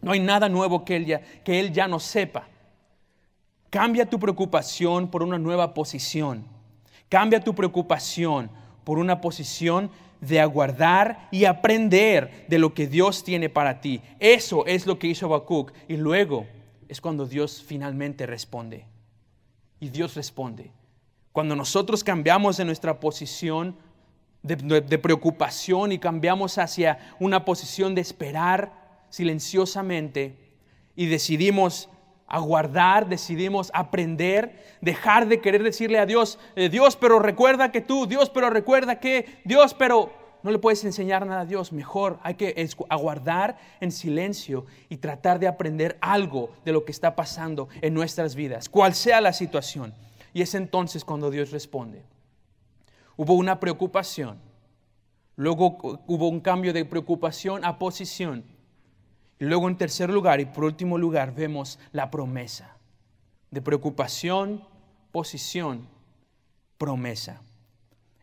No 0.00 0.12
hay 0.12 0.20
nada 0.20 0.48
nuevo 0.48 0.84
que 0.84 0.96
Él 0.96 1.06
ya, 1.06 1.20
que 1.44 1.58
él 1.60 1.72
ya 1.72 1.88
no 1.88 1.98
sepa. 1.98 2.48
Cambia 3.70 4.04
tu 4.08 4.18
preocupación 4.18 5.10
por 5.10 5.22
una 5.22 5.38
nueva 5.38 5.74
posición. 5.74 6.44
Cambia 7.08 7.40
tu 7.40 7.54
preocupación 7.54 8.50
por 8.84 8.98
una 8.98 9.20
posición 9.20 9.90
de 10.22 10.40
aguardar 10.40 11.28
y 11.30 11.44
aprender 11.44 12.46
de 12.48 12.58
lo 12.58 12.72
que 12.72 12.86
Dios 12.86 13.24
tiene 13.24 13.50
para 13.50 13.80
ti. 13.80 14.00
Eso 14.20 14.64
es 14.66 14.86
lo 14.86 14.98
que 14.98 15.08
hizo 15.08 15.26
Habacuc. 15.26 15.72
Y 15.88 15.96
luego 15.96 16.46
es 16.88 17.00
cuando 17.00 17.26
Dios 17.26 17.62
finalmente 17.66 18.24
responde. 18.24 18.86
Y 19.80 19.90
Dios 19.90 20.14
responde. 20.14 20.70
Cuando 21.32 21.56
nosotros 21.56 22.04
cambiamos 22.04 22.56
de 22.56 22.64
nuestra 22.64 23.00
posición 23.00 23.76
de, 24.42 24.98
preocupación 24.98 25.92
y 25.92 25.98
cambiamos 25.98 26.58
hacia 26.58 26.98
una 27.20 27.44
posición 27.44 27.94
de 27.94 28.00
esperar 28.00 28.72
silenciosamente 29.08 30.36
y 30.96 31.06
decidimos 31.06 31.88
aguardar, 32.26 33.08
decidimos 33.08 33.70
aprender, 33.74 34.62
dejar 34.80 35.28
de 35.28 35.40
querer 35.40 35.62
decirle 35.62 35.98
a 35.98 36.06
Dios, 36.06 36.38
eh, 36.56 36.68
Dios, 36.68 36.96
pero 36.96 37.18
recuerda 37.18 37.70
que 37.72 37.80
tú, 37.80 38.06
Dios, 38.06 38.30
pero 38.30 38.50
recuerda 38.50 39.00
que, 39.00 39.40
Dios, 39.44 39.74
pero 39.74 40.12
no 40.42 40.50
le 40.50 40.58
puedes 40.58 40.84
enseñar 40.84 41.26
nada 41.26 41.42
a 41.42 41.46
Dios, 41.46 41.72
mejor 41.72 42.18
hay 42.22 42.34
que 42.34 42.68
aguardar 42.88 43.58
en 43.80 43.92
silencio 43.92 44.66
y 44.88 44.96
tratar 44.96 45.38
de 45.38 45.46
aprender 45.46 45.98
algo 46.00 46.50
de 46.64 46.72
lo 46.72 46.84
que 46.84 46.92
está 46.92 47.14
pasando 47.14 47.68
en 47.80 47.94
nuestras 47.94 48.34
vidas, 48.34 48.68
cual 48.68 48.94
sea 48.94 49.20
la 49.20 49.32
situación. 49.32 49.94
Y 50.34 50.42
es 50.42 50.54
entonces 50.54 51.04
cuando 51.04 51.30
Dios 51.30 51.50
responde. 51.50 52.02
Hubo 53.16 53.34
una 53.34 53.60
preocupación. 53.60 54.38
Luego 55.36 56.00
hubo 56.06 56.28
un 56.28 56.40
cambio 56.40 56.72
de 56.72 56.84
preocupación 56.84 57.64
a 57.64 57.78
posición. 57.78 58.44
Luego 59.38 59.68
en 59.68 59.76
tercer 59.76 60.10
lugar 60.10 60.40
y 60.40 60.46
por 60.46 60.64
último 60.64 60.98
lugar 60.98 61.34
vemos 61.34 61.78
la 61.92 62.10
promesa. 62.10 62.76
De 63.50 63.60
preocupación, 63.60 64.62
posición, 65.10 65.88
promesa. 66.78 67.40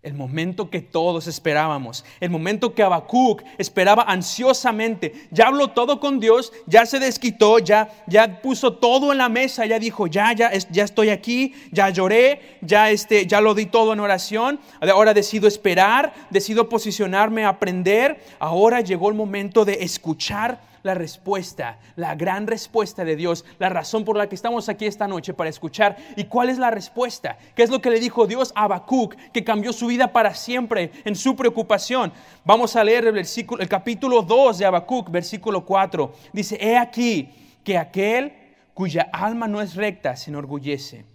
El 0.02 0.14
momento 0.14 0.70
que 0.70 0.80
todos 0.80 1.28
esperábamos, 1.28 2.06
el 2.22 2.30
momento 2.30 2.74
que 2.74 2.84
Habacuc 2.84 3.44
esperaba 3.58 4.04
ansiosamente, 4.04 5.28
ya 5.30 5.48
habló 5.48 5.72
todo 5.72 6.00
con 6.00 6.22
Dios, 6.22 6.54
ya 6.68 6.86
se 6.86 7.00
desquitó, 7.00 7.60
ya, 7.60 7.90
ya 8.08 8.42
puso 8.42 8.76
todo 8.76 9.12
en 9.12 9.18
la 9.18 9.28
mesa, 9.28 9.66
ya 9.66 9.78
dijo, 9.78 10.08
ya, 10.08 10.32
ya, 10.32 10.54
ya 10.54 10.86
estoy 10.86 11.10
aquí, 11.10 11.54
ya 11.74 11.90
lloré, 11.90 12.60
ya, 12.62 12.92
este, 12.92 13.28
ya 13.28 13.42
lo 13.42 13.54
di 13.54 13.66
todo 13.66 13.92
en 13.92 14.00
oración, 14.00 14.62
ahora 14.80 15.14
decido 15.14 15.50
esperar, 15.50 16.14
decido 16.30 16.70
posicionarme, 16.70 17.44
aprender, 17.44 18.24
ahora 18.40 18.80
llegó 18.80 19.10
el 19.10 19.16
momento 19.16 19.66
de 19.66 19.84
escuchar 19.84 20.69
la 20.84 20.94
respuesta, 20.94 21.80
la 21.96 22.16
gran 22.16 22.48
respuesta 22.48 23.04
de 23.04 23.16
Dios, 23.16 23.46
la 23.60 23.70
razón 23.70 24.06
por 24.06 24.18
la 24.18 24.28
que 24.28 24.36
estamos 24.36 24.70
aquí 24.70 24.86
esta 24.86 25.08
noche 25.08 25.34
para 25.34 25.50
escuchar. 25.50 25.98
¿Y 26.16 26.26
cuál 26.26 26.50
es 26.50 26.58
la 26.58 26.72
respuesta? 26.72 27.38
¿Qué 27.56 27.64
es 27.64 27.70
lo 27.70 27.82
que 27.82 27.90
le 27.90 28.00
dijo 28.00 28.28
Dios 28.28 28.52
a 28.56 28.64
Habacuc 28.64 29.16
que 29.32 29.44
cambió 29.44 29.74
su 29.74 29.88
vida 29.88 30.12
para 30.12 30.34
siempre 30.34 30.92
en 31.06 31.16
su 31.16 31.36
preocupación? 31.36 32.12
Vamos 32.46 32.76
a 32.76 32.84
leer 32.84 33.06
el, 33.06 33.14
versículo, 33.14 33.62
el 33.62 33.70
capítulo 33.70 34.22
2 34.22 34.60
de 34.60 34.66
Habacuc, 34.66 35.10
versículo 35.10 35.66
4. 35.66 36.14
Dice, 36.34 36.58
he 36.62 36.78
aquí 36.78 37.30
que 37.64 37.78
aquel 37.78 38.34
cuya 38.74 39.10
alma 39.12 39.48
no 39.48 39.62
es 39.62 39.76
recta 39.76 40.16
se 40.16 40.30
enorgullece. 40.30 41.06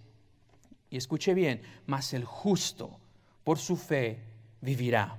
Y 0.89 0.97
escuche 0.97 1.33
bien, 1.33 1.61
mas 1.85 2.13
el 2.13 2.23
justo 2.23 2.99
por 3.43 3.57
su 3.57 3.75
fe 3.75 4.19
vivirá. 4.61 5.17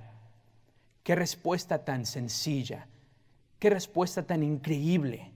Qué 1.03 1.15
respuesta 1.15 1.85
tan 1.85 2.05
sencilla 2.05 2.87
Qué 3.59 3.69
respuesta 3.69 4.23
tan 4.23 4.43
increíble. 4.43 5.31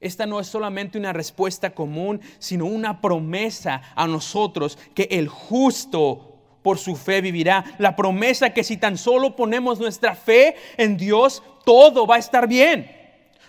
Esta 0.00 0.26
no 0.26 0.40
es 0.40 0.48
solamente 0.48 0.98
una 0.98 1.12
respuesta 1.12 1.70
común, 1.70 2.20
sino 2.38 2.66
una 2.66 3.00
promesa 3.00 3.82
a 3.94 4.06
nosotros 4.06 4.76
que 4.94 5.08
el 5.10 5.28
justo 5.28 6.32
por 6.62 6.78
su 6.78 6.96
fe 6.96 7.20
vivirá. 7.20 7.64
La 7.78 7.94
promesa 7.94 8.50
que 8.50 8.64
si 8.64 8.76
tan 8.76 8.98
solo 8.98 9.36
ponemos 9.36 9.78
nuestra 9.78 10.14
fe 10.14 10.56
en 10.76 10.96
Dios, 10.96 11.42
todo 11.64 12.06
va 12.06 12.16
a 12.16 12.18
estar 12.18 12.48
bien. 12.48 13.01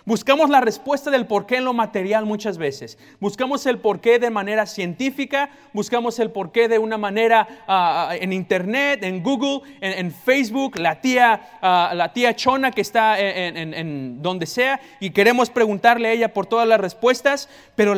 Buscamos 0.06 0.50
la 0.50 0.60
respuesta 0.60 1.10
del 1.10 1.26
porqué 1.26 1.56
en 1.56 1.64
lo 1.64 1.72
material 1.72 2.26
muchas 2.26 2.58
veces. 2.58 2.98
Buscamos 3.20 3.64
el 3.64 3.78
porqué 3.78 4.18
de 4.18 4.28
manera 4.28 4.66
científica, 4.66 5.48
buscamos 5.72 6.18
el 6.18 6.30
porqué 6.30 6.68
de 6.68 6.78
una 6.78 6.98
manera 6.98 7.64
ah, 7.66 8.12
en 8.20 8.34
internet, 8.34 9.02
en 9.02 9.22
Google, 9.22 9.62
en, 9.80 10.12
Facebook, 10.12 10.76
la 10.78 11.00
tía, 11.00 11.58
ah, 11.62 11.92
la 11.94 12.12
tía 12.12 12.36
Chona 12.36 12.70
que 12.70 12.82
está 12.82 13.18
en, 13.18 14.20
donde 14.20 14.44
sea 14.44 14.78
y 15.00 15.08
queremos 15.08 15.48
preguntarle 15.48 16.08
a 16.08 16.12
ella 16.12 16.34
por 16.34 16.44
todas 16.44 16.68
las 16.68 16.80
respuestas, 16.80 17.48
pero 17.74 17.94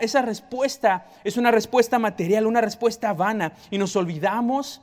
esa 0.00 0.22
respuesta 0.22 1.06
es 1.22 1.36
una 1.36 1.52
respuesta 1.52 2.00
material, 2.00 2.46
una 2.46 2.62
respuesta 2.62 3.12
vana 3.12 3.52
y 3.70 3.78
nos 3.78 3.94
olvidamos 3.94 4.82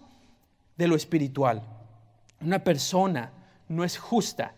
de 0.78 0.88
lo 0.88 0.96
espiritual. 0.96 1.64
Una 2.40 2.64
persona 2.64 3.34
no 3.68 3.84
es 3.84 3.98
justa 3.98 4.54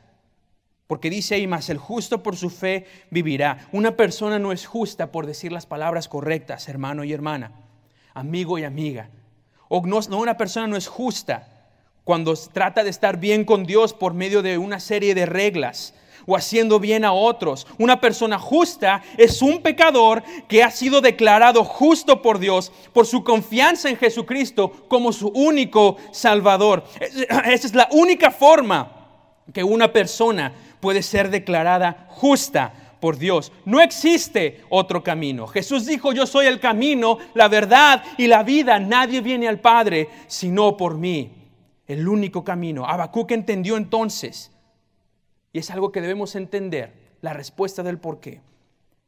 porque 0.94 1.10
dice 1.10 1.34
ahí, 1.34 1.48
más 1.48 1.72
el 1.72 1.80
justo 1.80 2.22
por 2.22 2.38
su 2.38 2.52
fe 2.52 2.86
vivirá. 3.10 3.68
Una 3.72 3.98
persona 3.98 4.38
no 4.38 4.52
es 4.52 4.68
justa 4.68 5.12
por 5.12 5.26
decir 5.26 5.52
las 5.52 5.66
palabras 5.66 6.08
correctas, 6.08 6.70
hermano 6.70 7.04
y 7.04 7.12
hermana, 7.12 7.52
amigo 8.14 8.60
y 8.60 8.64
amiga. 8.64 9.10
Una 9.70 10.38
persona 10.38 10.68
no 10.68 10.78
es 10.78 10.86
justa 10.86 11.48
cuando 12.04 12.36
trata 12.36 12.84
de 12.84 12.92
estar 12.92 13.18
bien 13.18 13.44
con 13.44 13.64
Dios 13.64 13.92
por 13.92 14.14
medio 14.14 14.44
de 14.44 14.60
una 14.60 14.80
serie 14.80 15.16
de 15.16 15.26
reglas 15.26 15.96
o 16.28 16.36
haciendo 16.38 16.80
bien 16.80 17.06
a 17.06 17.12
otros. 17.12 17.66
Una 17.80 18.00
persona 18.00 18.38
justa 18.38 19.02
es 19.18 19.42
un 19.42 19.64
pecador 19.64 20.22
que 20.48 20.62
ha 20.62 20.70
sido 20.70 21.02
declarado 21.02 21.64
justo 21.64 22.22
por 22.22 22.38
Dios 22.38 22.72
por 22.94 23.08
su 23.08 23.24
confianza 23.24 23.90
en 23.90 23.98
Jesucristo 23.98 24.70
como 24.88 25.12
su 25.12 25.30
único 25.30 25.98
Salvador. 26.12 26.84
Esa 27.00 27.68
es 27.68 27.74
la 27.74 27.90
única 27.92 28.30
forma 28.30 29.00
que 29.52 29.64
una 29.64 29.92
persona 29.92 30.54
puede 30.84 31.02
ser 31.02 31.30
declarada 31.30 32.08
justa 32.10 32.98
por 33.00 33.18
Dios. 33.18 33.54
No 33.64 33.80
existe 33.80 34.66
otro 34.70 35.02
camino. 35.02 35.48
Jesús 35.48 35.86
dijo, 35.86 36.12
yo 36.12 36.28
soy 36.28 36.48
el 36.48 36.60
camino, 36.60 37.20
la 37.36 37.48
verdad 37.48 38.04
y 38.18 38.28
la 38.28 38.44
vida. 38.44 38.82
Nadie 38.82 39.22
viene 39.22 39.48
al 39.48 39.62
Padre 39.62 40.10
sino 40.28 40.76
por 40.76 40.98
mí. 40.98 41.32
El 41.88 42.06
único 42.06 42.44
camino. 42.44 42.86
Habacuc 42.86 43.32
entendió 43.32 43.78
entonces, 43.78 44.52
y 45.54 45.60
es 45.60 45.72
algo 45.72 45.94
que 45.94 46.02
debemos 46.02 46.36
entender, 46.36 47.16
la 47.22 47.32
respuesta 47.32 47.82
del 47.82 47.98
por 47.98 48.20
qué. 48.20 48.42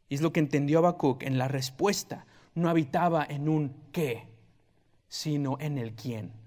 Y 0.07 0.15
es 0.15 0.21
lo 0.21 0.31
que 0.31 0.39
entendió 0.39 0.79
Habacuc. 0.79 1.23
En 1.23 1.37
la 1.37 1.49
respuesta 1.49 2.25
no 2.53 2.69
habitaba 2.69 3.25
en 3.27 3.49
un 3.49 3.75
qué, 3.91 4.29
sino 5.09 5.57
en 5.59 5.77
el 5.77 5.93
quién 5.93 6.44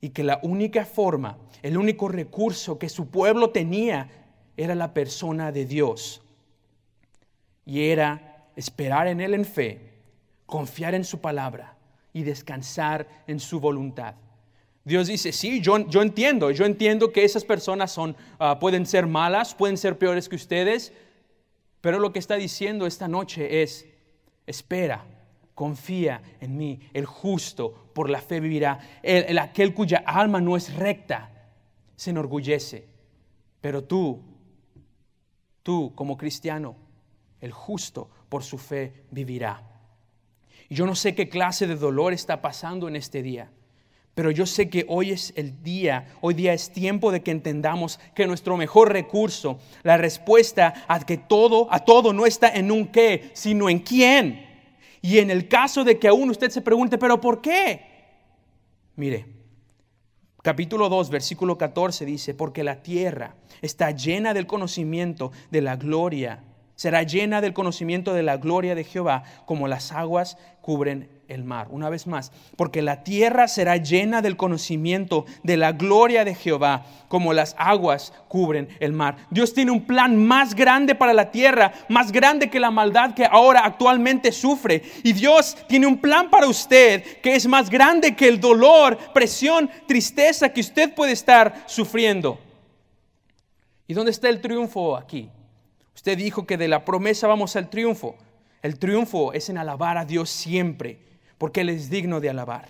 y 0.00 0.10
que 0.10 0.24
la 0.24 0.40
única 0.42 0.84
forma, 0.84 1.38
el 1.62 1.76
único 1.76 2.08
recurso 2.08 2.78
que 2.78 2.88
su 2.88 3.08
pueblo 3.08 3.50
tenía 3.50 4.08
era 4.56 4.74
la 4.74 4.94
persona 4.94 5.52
de 5.52 5.66
Dios. 5.66 6.22
Y 7.66 7.88
era 7.88 8.48
esperar 8.56 9.08
en 9.08 9.20
Él 9.20 9.34
en 9.34 9.44
fe, 9.44 9.80
confiar 10.46 10.94
en 10.94 11.04
su 11.04 11.20
palabra 11.20 11.76
y 12.12 12.22
descansar 12.22 13.06
en 13.26 13.40
su 13.40 13.60
voluntad. 13.60 14.14
Dios 14.84 15.08
dice, 15.08 15.32
sí, 15.32 15.60
yo, 15.60 15.78
yo 15.88 16.02
entiendo, 16.02 16.50
yo 16.50 16.64
entiendo 16.64 17.12
que 17.12 17.24
esas 17.24 17.44
personas 17.44 17.92
son, 17.92 18.16
ah, 18.38 18.58
pueden 18.58 18.86
ser 18.86 19.06
malas, 19.06 19.54
pueden 19.54 19.76
ser 19.76 19.98
peores 19.98 20.28
que 20.28 20.36
ustedes, 20.36 20.92
pero 21.80 21.98
lo 21.98 22.12
que 22.12 22.18
está 22.18 22.36
diciendo 22.36 22.86
esta 22.86 23.06
noche 23.06 23.62
es, 23.62 23.86
espera, 24.46 25.04
confía 25.54 26.22
en 26.40 26.56
mí, 26.56 26.80
el 26.94 27.04
justo 27.04 27.89
por 28.00 28.08
la 28.08 28.22
fe 28.22 28.40
vivirá, 28.40 28.78
el, 29.02 29.38
aquel 29.38 29.74
cuya 29.74 30.02
alma 30.06 30.40
no 30.40 30.56
es 30.56 30.74
recta 30.74 31.30
se 31.96 32.08
enorgullece, 32.08 32.88
pero 33.60 33.84
tú, 33.84 34.22
tú 35.62 35.92
como 35.94 36.16
cristiano, 36.16 36.76
el 37.42 37.52
justo 37.52 38.08
por 38.30 38.42
su 38.42 38.56
fe 38.56 39.04
vivirá. 39.10 39.62
Yo 40.70 40.86
no 40.86 40.94
sé 40.94 41.14
qué 41.14 41.28
clase 41.28 41.66
de 41.66 41.76
dolor 41.76 42.14
está 42.14 42.40
pasando 42.40 42.88
en 42.88 42.96
este 42.96 43.22
día. 43.22 43.50
Pero 44.14 44.30
yo 44.30 44.46
sé 44.46 44.70
que 44.70 44.86
hoy 44.88 45.10
es 45.10 45.34
el 45.36 45.62
día, 45.62 46.06
hoy 46.22 46.32
día 46.32 46.54
es 46.54 46.72
tiempo 46.72 47.12
de 47.12 47.22
que 47.22 47.32
entendamos 47.32 48.00
que 48.14 48.26
nuestro 48.26 48.56
mejor 48.56 48.94
recurso, 48.94 49.58
la 49.82 49.98
respuesta 49.98 50.86
a 50.88 51.00
que 51.00 51.18
todo, 51.18 51.68
a 51.70 51.80
todo 51.80 52.14
no 52.14 52.24
está 52.24 52.48
en 52.48 52.70
un 52.70 52.86
qué, 52.86 53.30
sino 53.34 53.68
en 53.68 53.80
quién. 53.80 54.46
Y 55.02 55.18
en 55.18 55.30
el 55.30 55.48
caso 55.48 55.84
de 55.84 55.98
que 55.98 56.08
aún 56.08 56.30
usted 56.30 56.50
se 56.50 56.60
pregunte, 56.60 56.98
pero 56.98 57.20
¿por 57.20 57.40
qué? 57.40 57.89
Mire, 59.00 59.24
capítulo 60.42 60.90
2, 60.90 61.08
versículo 61.08 61.56
14 61.56 62.04
dice, 62.04 62.34
porque 62.34 62.62
la 62.62 62.82
tierra 62.82 63.34
está 63.62 63.92
llena 63.92 64.34
del 64.34 64.46
conocimiento 64.46 65.32
de 65.50 65.62
la 65.62 65.76
gloria, 65.76 66.44
será 66.74 67.02
llena 67.02 67.40
del 67.40 67.54
conocimiento 67.54 68.12
de 68.12 68.22
la 68.22 68.36
gloria 68.36 68.74
de 68.74 68.84
Jehová, 68.84 69.22
como 69.46 69.68
las 69.68 69.92
aguas 69.92 70.36
cubren 70.60 71.08
el 71.30 71.44
mar. 71.44 71.68
Una 71.70 71.88
vez 71.88 72.06
más, 72.06 72.32
porque 72.56 72.82
la 72.82 73.02
tierra 73.02 73.48
será 73.48 73.76
llena 73.76 74.20
del 74.20 74.36
conocimiento 74.36 75.24
de 75.42 75.56
la 75.56 75.72
gloria 75.72 76.24
de 76.24 76.34
Jehová, 76.34 76.84
como 77.08 77.32
las 77.32 77.54
aguas 77.58 78.12
cubren 78.28 78.68
el 78.80 78.92
mar. 78.92 79.16
Dios 79.30 79.54
tiene 79.54 79.70
un 79.70 79.86
plan 79.86 80.16
más 80.16 80.54
grande 80.54 80.94
para 80.94 81.14
la 81.14 81.30
tierra, 81.30 81.72
más 81.88 82.12
grande 82.12 82.50
que 82.50 82.60
la 82.60 82.70
maldad 82.70 83.14
que 83.14 83.24
ahora 83.24 83.64
actualmente 83.64 84.32
sufre. 84.32 84.82
Y 85.02 85.12
Dios 85.12 85.56
tiene 85.68 85.86
un 85.86 85.98
plan 85.98 86.30
para 86.30 86.46
usted 86.46 87.02
que 87.20 87.34
es 87.34 87.46
más 87.46 87.70
grande 87.70 88.14
que 88.14 88.28
el 88.28 88.40
dolor, 88.40 88.98
presión, 89.14 89.70
tristeza 89.86 90.50
que 90.50 90.60
usted 90.60 90.94
puede 90.94 91.12
estar 91.12 91.64
sufriendo. 91.66 92.38
¿Y 93.86 93.94
dónde 93.94 94.10
está 94.10 94.28
el 94.28 94.40
triunfo 94.40 94.96
aquí? 94.96 95.30
Usted 95.94 96.16
dijo 96.16 96.46
que 96.46 96.56
de 96.56 96.68
la 96.68 96.84
promesa 96.84 97.26
vamos 97.26 97.56
al 97.56 97.68
triunfo. 97.68 98.16
El 98.62 98.78
triunfo 98.78 99.32
es 99.32 99.48
en 99.48 99.58
alabar 99.58 99.98
a 99.98 100.04
Dios 100.04 100.30
siempre 100.30 101.09
porque 101.40 101.62
Él 101.62 101.70
es 101.70 101.88
digno 101.88 102.20
de 102.20 102.28
alabar. 102.28 102.68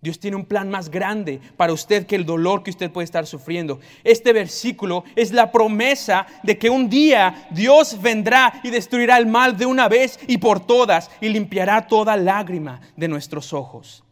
Dios 0.00 0.18
tiene 0.18 0.38
un 0.38 0.46
plan 0.46 0.70
más 0.70 0.88
grande 0.88 1.38
para 1.58 1.74
usted 1.74 2.06
que 2.06 2.16
el 2.16 2.24
dolor 2.24 2.62
que 2.62 2.70
usted 2.70 2.90
puede 2.90 3.04
estar 3.04 3.26
sufriendo. 3.26 3.78
Este 4.04 4.32
versículo 4.32 5.04
es 5.14 5.32
la 5.32 5.52
promesa 5.52 6.26
de 6.42 6.56
que 6.56 6.70
un 6.70 6.88
día 6.88 7.46
Dios 7.50 8.00
vendrá 8.00 8.58
y 8.62 8.70
destruirá 8.70 9.18
el 9.18 9.26
mal 9.26 9.58
de 9.58 9.66
una 9.66 9.86
vez 9.86 10.18
y 10.26 10.38
por 10.38 10.64
todas 10.64 11.10
y 11.20 11.28
limpiará 11.28 11.86
toda 11.86 12.16
lágrima 12.16 12.80
de 12.96 13.06
nuestros 13.06 13.52
ojos. 13.52 14.02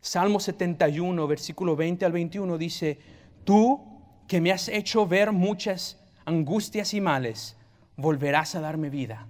Salmo 0.00 0.40
71, 0.40 1.24
versículo 1.28 1.76
20 1.76 2.04
al 2.04 2.12
21 2.12 2.58
dice, 2.58 2.98
tú 3.44 3.80
que 4.26 4.40
me 4.40 4.50
has 4.50 4.66
hecho 4.66 5.06
ver 5.06 5.30
muchas 5.30 6.00
angustias 6.24 6.94
y 6.94 7.00
males, 7.00 7.56
volverás 7.96 8.56
a 8.56 8.60
darme 8.60 8.90
vida 8.90 9.28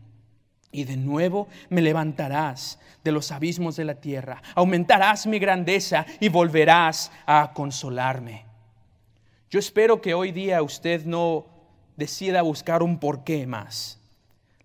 y 0.77 0.85
de 0.85 0.99
nuevo 0.99 1.49
me 1.71 1.81
levantarás 1.81 2.79
de 3.03 3.11
los 3.11 3.33
abismos 3.33 3.77
de 3.77 3.87
la 3.87 3.95
tierra, 3.95 4.43
aumentarás 4.55 5.27
mi 5.27 5.39
grandeza 5.39 6.05
y 6.21 6.29
volverás 6.29 7.11
a 7.25 7.53
consolarme. 7.55 8.45
Yo 9.49 9.59
espero 9.59 10.03
que 10.03 10.13
hoy 10.13 10.33
día 10.33 10.63
usted 10.63 11.07
no 11.07 11.47
decida 11.97 12.43
buscar 12.43 12.83
un 12.83 12.99
porqué 12.99 13.47
más. 13.47 13.99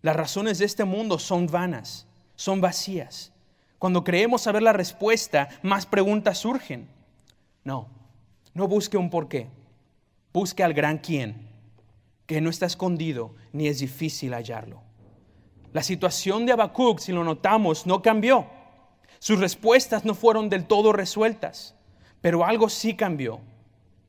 Las 0.02 0.18
razones 0.18 0.60
de 0.60 0.66
este 0.66 0.84
mundo 0.84 1.18
son 1.18 1.48
vanas, 1.48 2.08
son 2.36 2.60
vacías. 2.60 3.32
Cuando 3.80 4.04
creemos 4.04 4.42
saber 4.42 4.64
la 4.64 4.74
respuesta, 4.74 5.48
más 5.62 5.86
preguntas 5.86 6.40
surgen. 6.40 6.90
No, 7.64 7.88
no 8.54 8.68
busque 8.68 8.98
un 8.98 9.10
porqué. 9.10 9.48
Busque 10.34 10.62
al 10.62 10.74
gran 10.74 10.98
quién, 10.98 11.48
que 12.26 12.42
no 12.42 12.50
está 12.50 12.66
escondido 12.66 13.34
ni 13.54 13.68
es 13.68 13.80
difícil 13.80 14.34
hallarlo. 14.34 14.91
La 15.74 15.84
situación 15.84 16.46
de 16.46 16.52
Habacuc, 16.52 17.00
si 17.00 17.12
lo 17.12 17.24
notamos, 17.24 17.86
no 17.86 18.02
cambió. 18.02 18.48
Sus 19.20 19.40
respuestas 19.40 20.04
no 20.04 20.16
fueron 20.16 20.50
del 20.50 20.66
todo 20.66 20.92
resueltas, 20.94 21.76
pero 22.20 22.46
algo 22.46 22.70
sí 22.70 22.96
cambió 22.96 23.40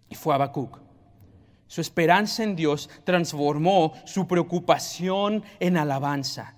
y 0.09 0.14
fue 0.14 0.35
Habacuc. 0.35 0.79
Su 1.66 1.81
esperanza 1.81 2.42
en 2.42 2.57
Dios 2.57 2.90
transformó 3.05 3.94
su 4.05 4.27
preocupación 4.27 5.44
en 5.61 5.77
alabanza, 5.77 6.55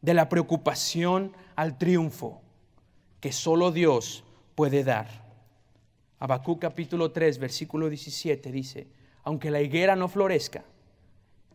de 0.00 0.14
la 0.14 0.28
preocupación 0.28 1.32
al 1.54 1.78
triunfo 1.78 2.42
que 3.20 3.32
solo 3.32 3.70
Dios 3.70 4.24
puede 4.54 4.82
dar. 4.82 5.06
Habacuc 6.18 6.60
capítulo 6.60 7.12
3, 7.12 7.38
versículo 7.38 7.88
17 7.88 8.50
dice, 8.50 8.88
aunque 9.22 9.50
la 9.50 9.60
higuera 9.60 9.96
no 9.96 10.08
florezca, 10.08 10.64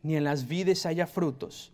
ni 0.01 0.15
en 0.15 0.23
las 0.23 0.47
vides 0.47 0.85
haya 0.85 1.05
frutos, 1.05 1.73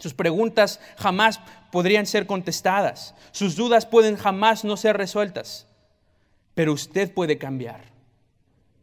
Sus 0.00 0.14
preguntas 0.14 0.80
jamás 0.96 1.40
podrían 1.70 2.06
ser 2.06 2.26
contestadas. 2.26 3.14
Sus 3.30 3.54
dudas 3.54 3.86
pueden 3.86 4.16
jamás 4.16 4.64
no 4.64 4.76
ser 4.76 4.96
resueltas. 4.96 5.68
Pero 6.54 6.72
usted 6.72 7.12
puede 7.12 7.38
cambiar. 7.38 7.82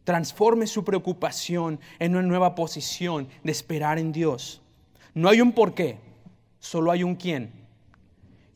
Transforme 0.03 0.67
su 0.67 0.85
preocupación 0.85 1.81
en 1.99 2.15
una 2.15 2.25
nueva 2.25 2.55
posición 2.55 3.27
de 3.43 3.51
esperar 3.51 3.99
en 3.99 4.13
Dios. 4.13 4.61
No 5.13 5.27
hay 5.27 5.41
un 5.41 5.51
por 5.51 5.73
qué, 5.73 5.97
solo 6.59 6.91
hay 6.91 7.03
un 7.03 7.15
quién. 7.15 7.66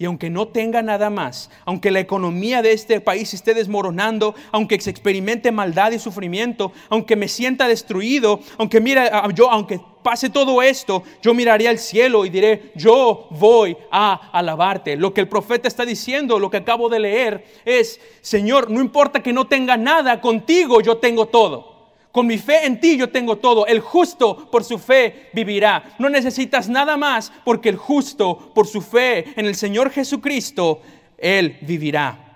Y 0.01 0.05
aunque 0.05 0.31
no 0.31 0.47
tenga 0.47 0.81
nada 0.81 1.11
más, 1.11 1.51
aunque 1.63 1.91
la 1.91 1.99
economía 1.99 2.63
de 2.63 2.73
este 2.73 3.01
país 3.01 3.35
esté 3.35 3.53
desmoronando, 3.53 4.33
aunque 4.51 4.81
se 4.81 4.89
experimente 4.89 5.51
maldad 5.51 5.91
y 5.91 5.99
sufrimiento, 5.99 6.71
aunque 6.89 7.15
me 7.15 7.27
sienta 7.27 7.67
destruido, 7.67 8.39
aunque 8.57 8.81
mira, 8.81 9.29
yo, 9.35 9.51
aunque 9.51 9.79
pase 10.01 10.31
todo 10.31 10.63
esto, 10.63 11.03
yo 11.21 11.35
miraré 11.35 11.67
al 11.67 11.77
cielo 11.77 12.25
y 12.25 12.31
diré, 12.31 12.71
yo 12.73 13.27
voy 13.29 13.77
a 13.91 14.31
alabarte. 14.31 14.95
Lo 14.95 15.13
que 15.13 15.21
el 15.21 15.27
profeta 15.27 15.67
está 15.67 15.85
diciendo, 15.85 16.39
lo 16.39 16.49
que 16.49 16.57
acabo 16.57 16.89
de 16.89 16.97
leer, 16.97 17.45
es, 17.63 17.99
Señor, 18.21 18.71
no 18.71 18.81
importa 18.81 19.21
que 19.21 19.33
no 19.33 19.45
tenga 19.45 19.77
nada, 19.77 20.19
contigo 20.19 20.81
yo 20.81 20.97
tengo 20.97 21.27
todo. 21.27 21.70
Con 22.11 22.27
mi 22.27 22.37
fe 22.37 22.65
en 22.65 22.79
ti 22.79 22.97
yo 22.97 23.09
tengo 23.09 23.37
todo. 23.37 23.65
El 23.65 23.79
justo 23.79 24.49
por 24.51 24.63
su 24.63 24.77
fe 24.77 25.29
vivirá. 25.33 25.95
No 25.97 26.09
necesitas 26.09 26.67
nada 26.67 26.97
más 26.97 27.31
porque 27.45 27.69
el 27.69 27.77
justo 27.77 28.51
por 28.53 28.67
su 28.67 28.81
fe 28.81 29.33
en 29.39 29.45
el 29.45 29.55
Señor 29.55 29.91
Jesucristo, 29.91 30.81
Él 31.17 31.57
vivirá. 31.61 32.27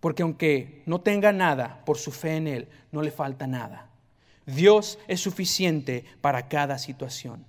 Porque 0.00 0.22
aunque 0.22 0.82
no 0.86 1.00
tenga 1.00 1.32
nada 1.32 1.82
por 1.84 1.98
su 1.98 2.12
fe 2.12 2.36
en 2.36 2.46
Él, 2.46 2.68
no 2.92 3.02
le 3.02 3.10
falta 3.10 3.46
nada. 3.46 3.88
Dios 4.46 4.98
es 5.08 5.20
suficiente 5.20 6.04
para 6.20 6.48
cada 6.48 6.78
situación. 6.78 7.46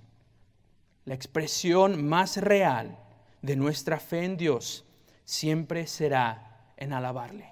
La 1.04 1.14
expresión 1.14 2.06
más 2.06 2.36
real 2.36 2.96
de 3.42 3.56
nuestra 3.56 3.98
fe 3.98 4.24
en 4.24 4.36
Dios 4.36 4.84
siempre 5.24 5.86
será 5.86 6.72
en 6.76 6.92
alabarle. 6.92 7.51